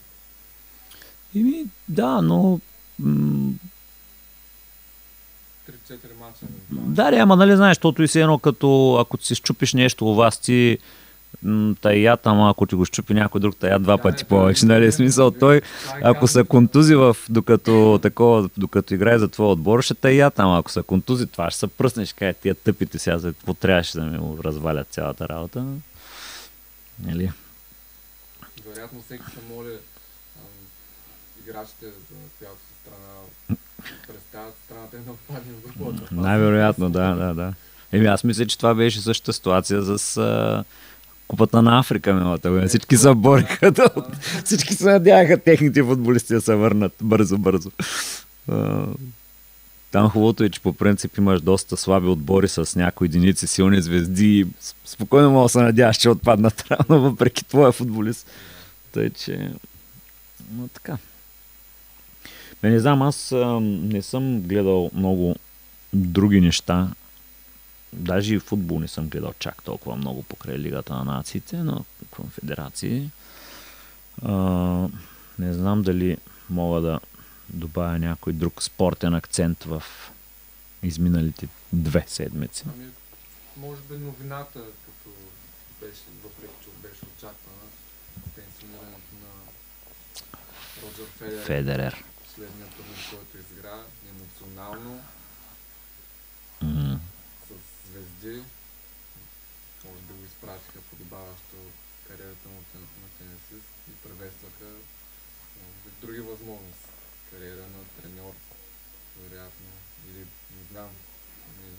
[1.36, 2.60] Ими, да, но
[3.00, 3.54] м,
[5.70, 6.46] 3-4 мача.
[6.70, 6.94] евентуално.
[6.94, 10.40] Да, ама нали знаеш, защото и си едно като ако си щупиш нещо у вас
[10.40, 10.78] ти
[11.82, 14.86] таят, ама ако ти го щупи някой друг тая два пъти повече, нали?
[14.86, 15.62] не, Смисъл той, е
[16.04, 20.72] ако са контузи в, докато, такова, докато играе за твоя отбор, ще таят, ама ако
[20.72, 24.18] са контузи, това ще се пръснеш, ще тия тъпите сега, за какво трябваше да ми
[24.18, 25.66] го развалят цялата работа.
[27.06, 27.32] Нали?
[28.66, 29.70] Вероятно всеки се моли
[31.52, 31.86] играчите,
[32.40, 33.58] която си страна
[34.08, 36.16] представят страната да отпадне в групата.
[36.16, 37.54] Най-вероятно, да, да, да.
[37.92, 40.64] Еми аз мисля, че това беше същата ситуация с а,
[41.28, 42.68] Купата на Африка миналата година.
[42.68, 43.90] Всички се бориха да,
[44.46, 47.72] Всички се надяваха техните футболисти да се върнат бързо-бързо.
[49.92, 54.48] Там хубавото е, че по принцип имаш доста слаби отбори с някои единици силни звезди
[54.86, 58.28] спокойно мога да се надяваш, че отпаднат рано, въпреки твоя футболист.
[58.92, 59.52] Тъй, че...
[60.52, 60.98] Но така.
[62.62, 65.36] Бе, не знам, аз а, не съм гледал много
[65.94, 66.92] други неща.
[67.94, 73.10] Даже и футбол не съм гледал чак толкова много покрай Лигата на нациите, но конфедерации.
[74.22, 74.34] А,
[75.40, 76.18] не знам дали
[76.50, 77.00] мога да
[77.50, 79.84] добавя някой друг спортен акцент в
[80.84, 82.64] изминалите две седмици.
[82.76, 82.86] Ами,
[83.58, 85.16] може би новината, като
[85.82, 87.66] беше, въпреки че беше очаквана,
[88.36, 89.30] пенсионирането на
[90.84, 91.46] Роджер Федерер.
[91.46, 92.04] Федерер.
[92.32, 95.02] Последния турнир, който изигра, емоционално,
[96.62, 97.00] М,
[97.48, 97.52] с
[97.90, 98.44] звезди.
[99.86, 101.58] Може би го изпратиха подобаващо
[102.08, 106.90] кариерата му на тенисист и би, други възможности.
[107.32, 108.34] Кариера на треньор,
[109.22, 109.66] вероятно,
[110.10, 110.20] или
[110.56, 110.90] не знам.
[111.60, 111.70] Не,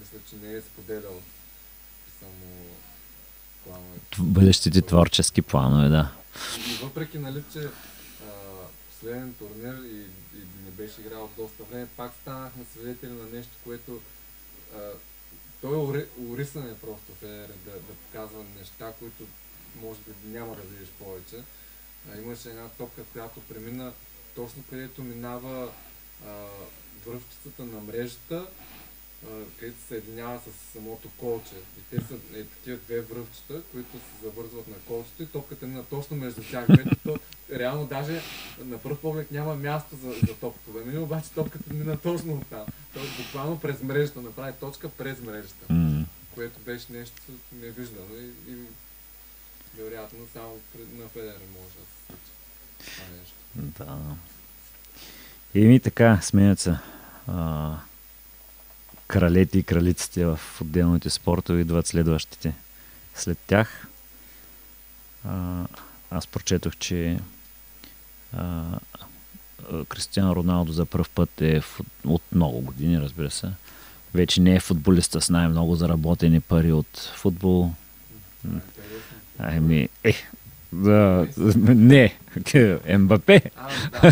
[0.00, 1.22] мисля, че не е споделял
[2.20, 2.66] само
[3.64, 4.16] плановете.
[4.18, 6.12] Бъдещите творчески планове, да.
[6.70, 7.68] И въпреки, нали, че
[8.96, 9.96] последен турнир и,
[10.38, 14.00] и не беше играл доста време, пак станахме свидетели на нещо, което
[14.76, 14.78] а,
[15.60, 19.24] той е ури, урисане просто Федер да, да показва неща, които
[19.82, 21.36] може би няма да видиш повече.
[22.10, 23.92] А, имаше една топка, която премина
[24.34, 25.72] точно където минава
[26.26, 26.46] а,
[27.06, 28.46] връвчицата на мрежата,
[29.26, 29.28] а,
[29.58, 31.54] където се съединява с самото колче.
[31.78, 35.84] И те са е, такива две връвчета, които се завързват на колчето и топката мина
[35.90, 36.66] точно между тях.
[37.04, 37.18] То,
[37.52, 38.20] реално даже
[38.58, 42.46] на пръв поглед няма място за, за топката да мине, обаче топката мина точно от
[42.46, 42.64] там.
[42.94, 47.22] Той буквално през мрежата, направи точка през мрежата, М, което беше нещо
[47.52, 48.56] невиждано и, и
[49.78, 50.56] вероятно само
[50.98, 52.30] на Федер може да се случи
[52.78, 53.34] това нещо.
[53.54, 54.16] Да.
[55.60, 56.74] Еми така, сменят се.
[57.26, 57.76] А,
[59.06, 62.54] кралете и кралиците в отделните спортове идват следващите.
[63.14, 63.86] След тях
[65.24, 65.66] а,
[66.10, 67.18] аз прочетох, че
[69.88, 71.60] Кристиан Роналдо за първ път е
[72.04, 73.48] от много години, разбира се.
[74.14, 77.70] Вече не е футболиста с най-много заработени пари от футбол.
[79.38, 80.14] Ами, е,
[80.72, 81.26] да,
[81.66, 82.14] не,
[82.98, 83.40] МБП.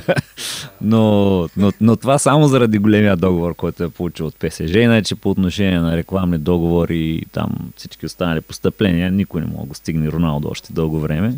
[0.80, 5.30] но, но, но това само заради големия договор, който е получил от ПСЖ, иначе по
[5.30, 10.48] отношение на рекламни договори и там всички останали постъпления, никой не мога да стигне Роналдо
[10.48, 11.34] още дълго време.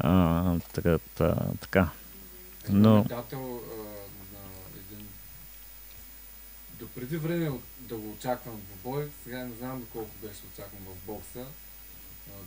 [0.00, 1.90] А, така, та, така.
[2.68, 3.06] Но...
[6.78, 11.44] Допреди време да го очаквам в бой, сега не знам доколко беше очакван в бокса.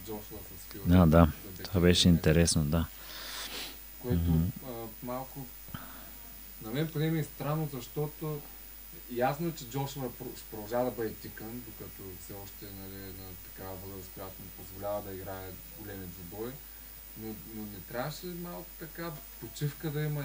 [0.05, 0.81] Джошуа с Фил.
[0.91, 1.31] А, да.
[1.63, 2.85] Това беше интересно, да.
[4.01, 4.67] Което mm-hmm.
[4.67, 5.45] а, малко
[6.61, 8.41] на мен поне ми е странно, защото
[9.11, 13.75] ясно е, че Джошуа ще продължава да бъде тикан, докато все още нали, на такава
[13.75, 15.49] възраст, която му позволява да играе
[15.79, 16.51] големи двубой.
[17.21, 20.23] Но, но не трябваше малко така почивка да има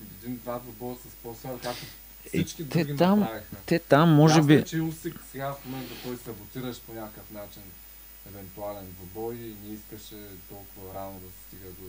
[0.00, 1.84] един-два двубоя с по-слаб, както
[2.26, 3.56] всички те други там, направиха.
[3.66, 4.54] Те там, може Ясно, би...
[4.54, 7.62] Е, че Усик сега в момента той саботираш по някакъв начин
[8.30, 10.16] евентуален двубой и не искаше
[10.48, 11.88] толкова рано да се стига до,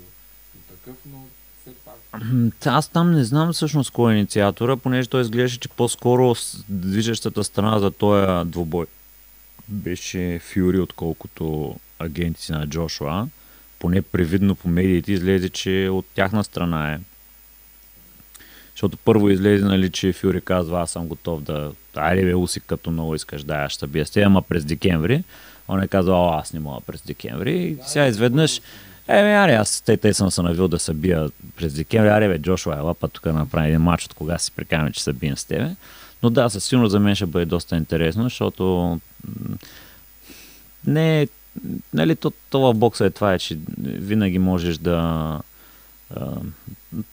[0.55, 1.25] до такъв, но
[1.61, 2.21] все пак.
[2.65, 6.35] Аз там не знам всъщност кой е инициатора, понеже той изглеждаше, че по-скоро
[6.69, 8.85] движещата страна за този двубой
[9.67, 13.27] беше Фюри, отколкото агенти на Джошуа.
[13.83, 16.99] Поне привидно по медиите излезе, че от тяхна страна е.
[18.71, 21.71] Защото първо излезе, нали, че Фюри казва, аз съм готов да...
[21.95, 25.23] Айде бе, Усик, като много искаш, да, аз ще бия с ама през декември.
[25.67, 27.53] Он е казал, аз не мога през декември.
[27.53, 28.61] И сега изведнъж,
[29.07, 32.09] Еми, аре, аз те, те съм се навил да се бия през декември.
[32.09, 35.13] Аре, бе, Джошуа Ела, път тук направи един матч, от кога си прикаме, че се
[35.13, 35.75] бием с тебе.
[36.23, 38.99] Но да, със сигурност за мен ще бъде доста интересно, защото
[40.87, 41.27] не
[41.93, 45.39] нали, то, това в бокса е това, е, че винаги можеш да...
[46.15, 46.31] А,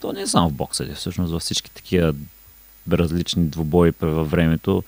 [0.00, 2.14] то не е само в бокса, е всъщност във всички такива
[2.92, 4.82] различни двубои във времето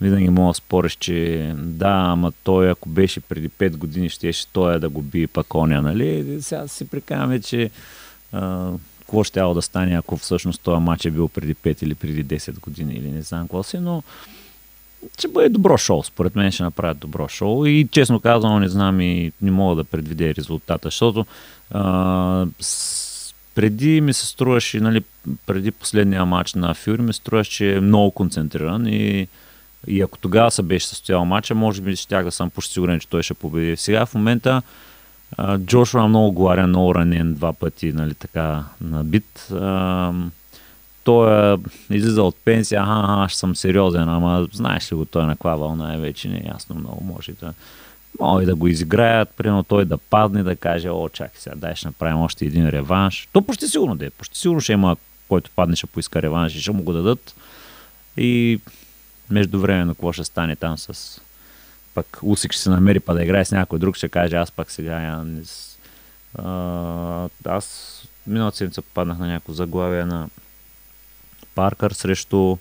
[0.00, 4.80] винаги мога да спориш, че да, ама той ако беше преди 5 години, ще той
[4.80, 6.38] да го би пак коня, нали?
[6.42, 7.70] Сега си прикаваме, че
[8.32, 12.24] а, какво ще да стане, ако всъщност този матч е бил преди 5 или преди
[12.24, 14.02] 10 години или не знам какво си, но
[15.18, 16.02] ще бъде добро шоу.
[16.02, 19.84] Според мен ще направят добро шоу и честно казано не знам и не мога да
[19.84, 21.26] предвидя резултата, защото
[21.70, 25.02] а, с, преди ми се струваше, нали,
[25.46, 29.28] преди последния матч на Фюри ми струваше, че е много концентриран и
[29.86, 33.08] и ако тогава се беше състоял матча, може би щях да съм почти сигурен, че
[33.08, 33.76] той ще победи.
[33.76, 34.62] Сега в момента
[35.58, 39.48] Джошуа е много гларен, много ранен два пъти, нали, така, набит.
[39.52, 40.12] А,
[41.08, 41.56] той е
[41.90, 45.56] излиза от пенсия, аха, аха, ще съм сериозен, ама знаеш ли го, той на каква
[45.56, 47.54] вълна е вече, не е ясно много, може да
[48.20, 51.88] може да го изиграят, примерно той да падне, да каже, о, чакай сега, дай ще
[51.88, 53.28] направим още един реванш.
[53.32, 54.96] То почти сигурно да е, почти сигурно ще има,
[55.28, 57.34] който падне, ще поиска реванш и ще му го дадат.
[58.16, 58.60] И
[59.30, 61.20] междувременно какво ще стане там с
[61.94, 64.70] пък Усик ще се намери па да играе с някой друг, ще каже аз пак
[64.70, 65.24] сега я
[66.38, 67.94] а, аз
[68.26, 70.28] миналата седмица попаднах на някакво заглавие на
[71.58, 72.56] Паркър срещу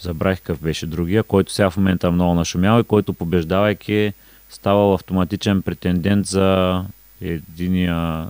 [0.00, 4.12] забравих какъв беше другия, който сега в момента е много нашумял и който побеждавайки
[4.50, 6.84] ставал автоматичен претендент за
[7.20, 8.28] единия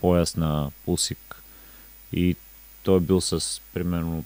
[0.00, 1.42] пояс на Усик.
[2.12, 2.36] И
[2.82, 4.24] той е бил с примерно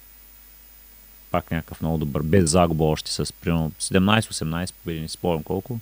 [1.31, 5.79] пак някакъв много добър, без загуба още с примерно 17-18 победи, не спомням колко.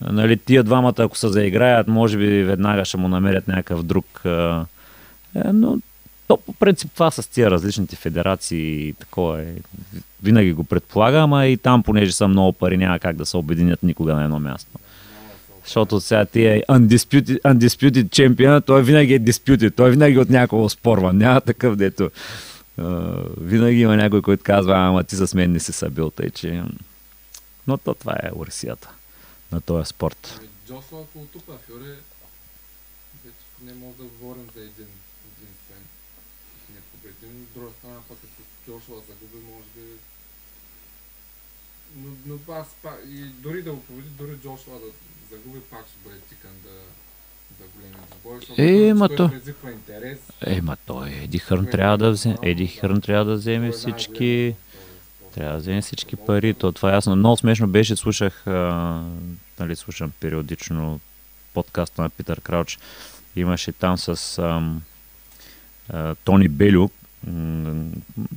[0.00, 4.22] Нали, тия двамата, ако се заиграят, може би веднага ще му намерят някакъв друг.
[4.24, 5.78] Е, но
[6.28, 9.54] то по принцип това с тия различните федерации такова е.
[10.22, 13.82] Винаги го предполага, ама и там, понеже са много пари, няма как да се обединят
[13.82, 14.78] никога на едно място.
[15.64, 21.12] Защото сега тия undisputed, undisputed champion, той винаги е disputed, той винаги от някого спорва.
[21.12, 22.10] Няма такъв, дето
[23.40, 26.62] винаги има някой, който казва, ама ти с мен не си събил, тъй че...
[27.66, 28.90] Но то това е урсията
[29.52, 30.40] на този спорт.
[30.66, 31.94] Джошуа ако тупа Фюре,
[33.64, 34.90] не мога да говорим за един
[35.32, 35.82] единствен
[36.74, 37.42] непобедим.
[37.42, 37.94] От друга страна,
[38.66, 39.80] Джошуа загуби, може би...
[41.96, 44.86] Но, но аз пак, и дори да го победи, дори Джошуа да
[45.30, 46.70] загуби, пак ще бъде тикан да,
[48.58, 49.30] е, ма то...
[50.40, 54.54] Е, ма той Еди Хърн трябва да вземе, Еди Хърн трябва да вземе всички
[55.34, 57.16] трябва да вземе всички пари, то това е ясно.
[57.16, 59.02] Много смешно беше, слушах, а,
[59.58, 61.00] нали, слушам периодично
[61.54, 62.78] подкаста на Питър Крауч.
[63.36, 64.72] Имаше там с а,
[65.88, 66.88] а, Тони Белю,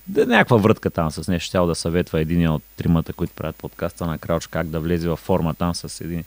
[0.07, 1.45] да, някаква врътка там с нещо.
[1.45, 5.19] Щял да съветва един от тримата, които правят подкаста на Крауч, как да влезе във
[5.19, 6.23] форма там с един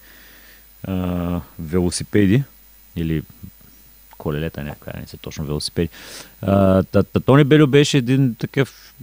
[0.84, 2.42] а, велосипеди
[2.96, 3.22] или
[4.18, 5.88] колелета, някаква, не са точно велосипеди.
[7.24, 8.94] Тони Белю беше един такъв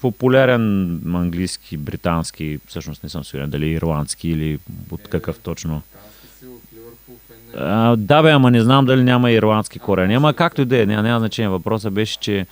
[0.00, 4.58] популярен английски, британски, всъщност не съм сигурен дали ирландски или
[4.90, 5.82] от какъв точно.
[7.56, 10.14] А, да бе, ама не знам дали няма ирландски корени.
[10.14, 11.48] Ама както и да е, няма, няма значение.
[11.48, 12.46] Въпросът беше, че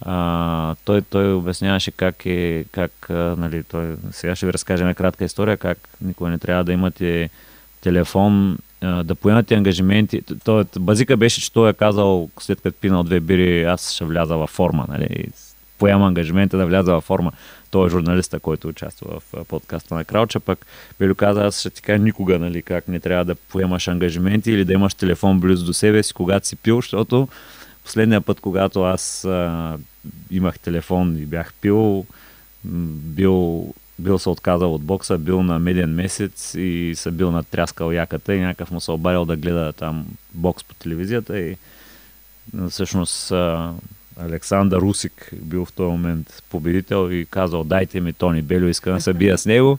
[0.00, 4.94] а, той, той обясняваше как е, как, а, нали, той, сега ще ви разкажа една
[4.94, 7.30] кратка история, как никой не трябва да имате
[7.80, 10.22] телефон, а, да поемате ангажименти.
[10.44, 14.36] Той, базика беше, че той е казал, след като пинал две бири, аз ще вляза
[14.36, 15.26] във форма, нали,
[15.78, 17.32] поема ангажимента да вляза във форма.
[17.70, 20.66] Той е журналиста, който участва в подкаста на Крауча, пък
[20.98, 24.64] Белю каза, аз ще ти кажа никога, нали, как не трябва да поемаш ангажименти или
[24.64, 27.28] да имаш телефон близо до себе си, когато си пил, защото
[27.84, 29.78] последния път, когато аз а,
[30.30, 32.06] имах телефон и бях пил,
[32.64, 33.66] бил,
[33.98, 38.40] бил се отказал от бокса, бил на меден месец и се бил натряскал яката и
[38.40, 41.56] някакъв му се обарил да гледа там бокс по телевизията и
[42.70, 43.72] всъщност а,
[44.18, 49.00] Александър Русик бил в този момент победител и казал дайте ми Тони Белю, искам да
[49.00, 49.78] се бия с него.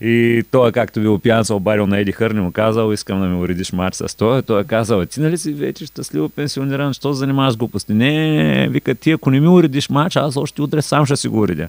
[0.00, 3.36] И той, както ви опиян, се обадил на Еди Хърни, му казал, искам да ми
[3.36, 4.42] уредиш матч с това.
[4.42, 7.94] Той е казал, ти нали си вече щастливо пенсиониран, що се занимаваш с глупости?
[7.94, 11.28] Не, не, вика, ти ако не ми уредиш матч, аз още утре сам ще си
[11.28, 11.68] го уредя.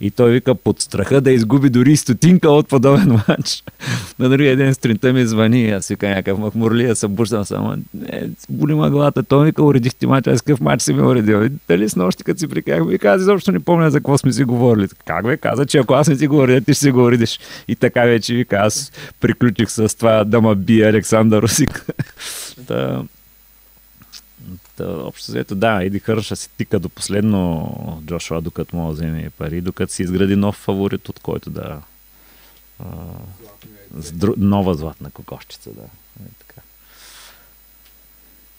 [0.00, 3.64] И той вика, под страха да изгуби дори стотинка от подобен матч.
[4.18, 7.76] на другия ден сутринта ми звъни, аз вика някакъв махмурлия, събуждам само.
[7.94, 9.22] Не, боли ма главата.
[9.22, 11.44] Той вика, уредих ти матч, аз какъв матч си ми уредил.
[11.44, 14.32] И дали с нощи, като си приках, вика, аз изобщо не помня за какво сме
[14.32, 14.88] си говорили.
[15.06, 17.40] Как бе, каза, че ако аз не си го уредя, ти ще си го уредиш.
[17.68, 21.86] И така вече вика, аз приключих с това да ма бие Александър Русик.
[22.66, 23.02] Та,
[24.76, 29.60] та, общо взето, да, Еди Хърша си тика до последно Джошуа, докато му вземе пари,
[29.60, 31.80] докато си изгради нов фаворит, от който да
[32.78, 32.84] а,
[33.98, 34.34] с дру...
[34.36, 35.82] нова златна кокошчица, да.
[35.82, 36.60] Е, така.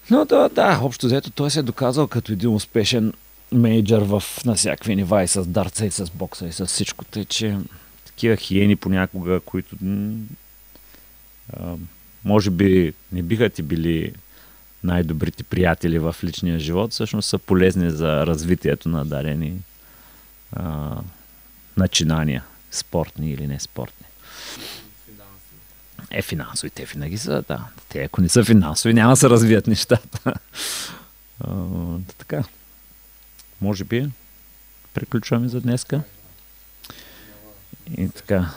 [0.09, 3.13] Но да, да, общо взето той се е доказал като един успешен
[3.51, 7.25] менеджер в на всякакви нива и с дарца и с бокса и с всичко, тъй
[7.25, 7.57] че
[8.15, 9.75] такива хиени понякога, които
[11.53, 11.75] а,
[12.23, 14.13] може би не биха ти били
[14.83, 19.53] най-добрите приятели в личния живот, всъщност са полезни за развитието на дарени
[20.51, 20.95] а,
[21.77, 24.05] начинания, спортни или не спортни.
[26.11, 27.67] Е, финансови, те винаги са, да.
[27.89, 30.33] Те, ако не са финансови, няма да се развият нещата.
[31.39, 31.47] А,
[32.17, 32.43] така.
[33.61, 34.09] Може би
[34.93, 36.01] приключваме за днеска.
[37.97, 38.51] И така.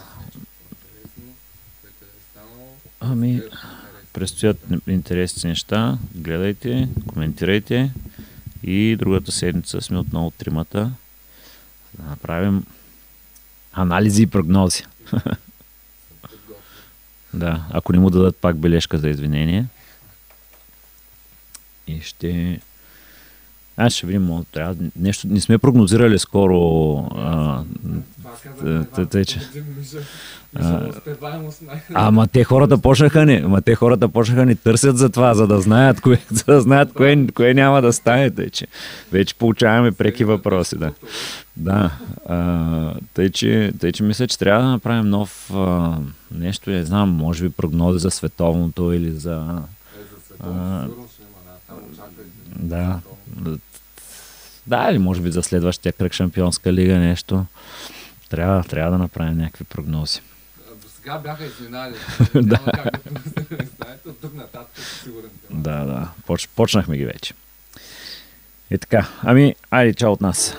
[3.01, 3.43] Ами,
[4.13, 4.57] предстоят
[4.87, 5.99] интересни неща.
[6.15, 7.93] Гледайте, коментирайте.
[8.63, 10.91] И другата седмица сме отново тримата.
[11.99, 12.65] Да направим
[13.73, 14.85] анализи и прогнози.
[17.35, 19.67] да, ако не му дадат пак бележка за извинение.
[21.87, 22.61] И ще
[23.81, 25.29] аз ще видим, трябва нещо.
[25.29, 26.97] Не сме прогнозирали скоро.
[27.17, 27.63] А,
[29.11, 29.41] тъй, че.
[31.95, 35.61] Ама те хората почнаха ни, ама те хората почнаха ни търсят за това, за да
[35.61, 38.31] знаят кое, за да знаят кое, кое няма да стане.
[38.31, 38.67] Тъй, че
[39.13, 40.77] вече получаваме преки въпроси.
[40.79, 40.93] Да.
[41.57, 41.91] Да.
[42.29, 45.97] А, тъй, че, тъй, че мисля, че трябва да направим нов а,
[46.35, 49.63] нещо, не знам, може би прогнози за световното или за.
[50.41, 50.87] А,
[52.57, 53.01] да.
[54.69, 57.47] Да, или може би за следващия кръг Шампионска лига нещо.
[58.28, 60.20] Трябва, трябва да направим някакви прогнози.
[60.82, 61.95] До сега бяха изненали.
[62.35, 62.61] да.
[64.07, 65.31] от тук нататък сигурен.
[65.51, 66.09] Да, да.
[66.27, 67.35] Поч, почнахме ги вече.
[68.70, 69.09] И така.
[69.23, 70.57] Ами, айде, чао от нас.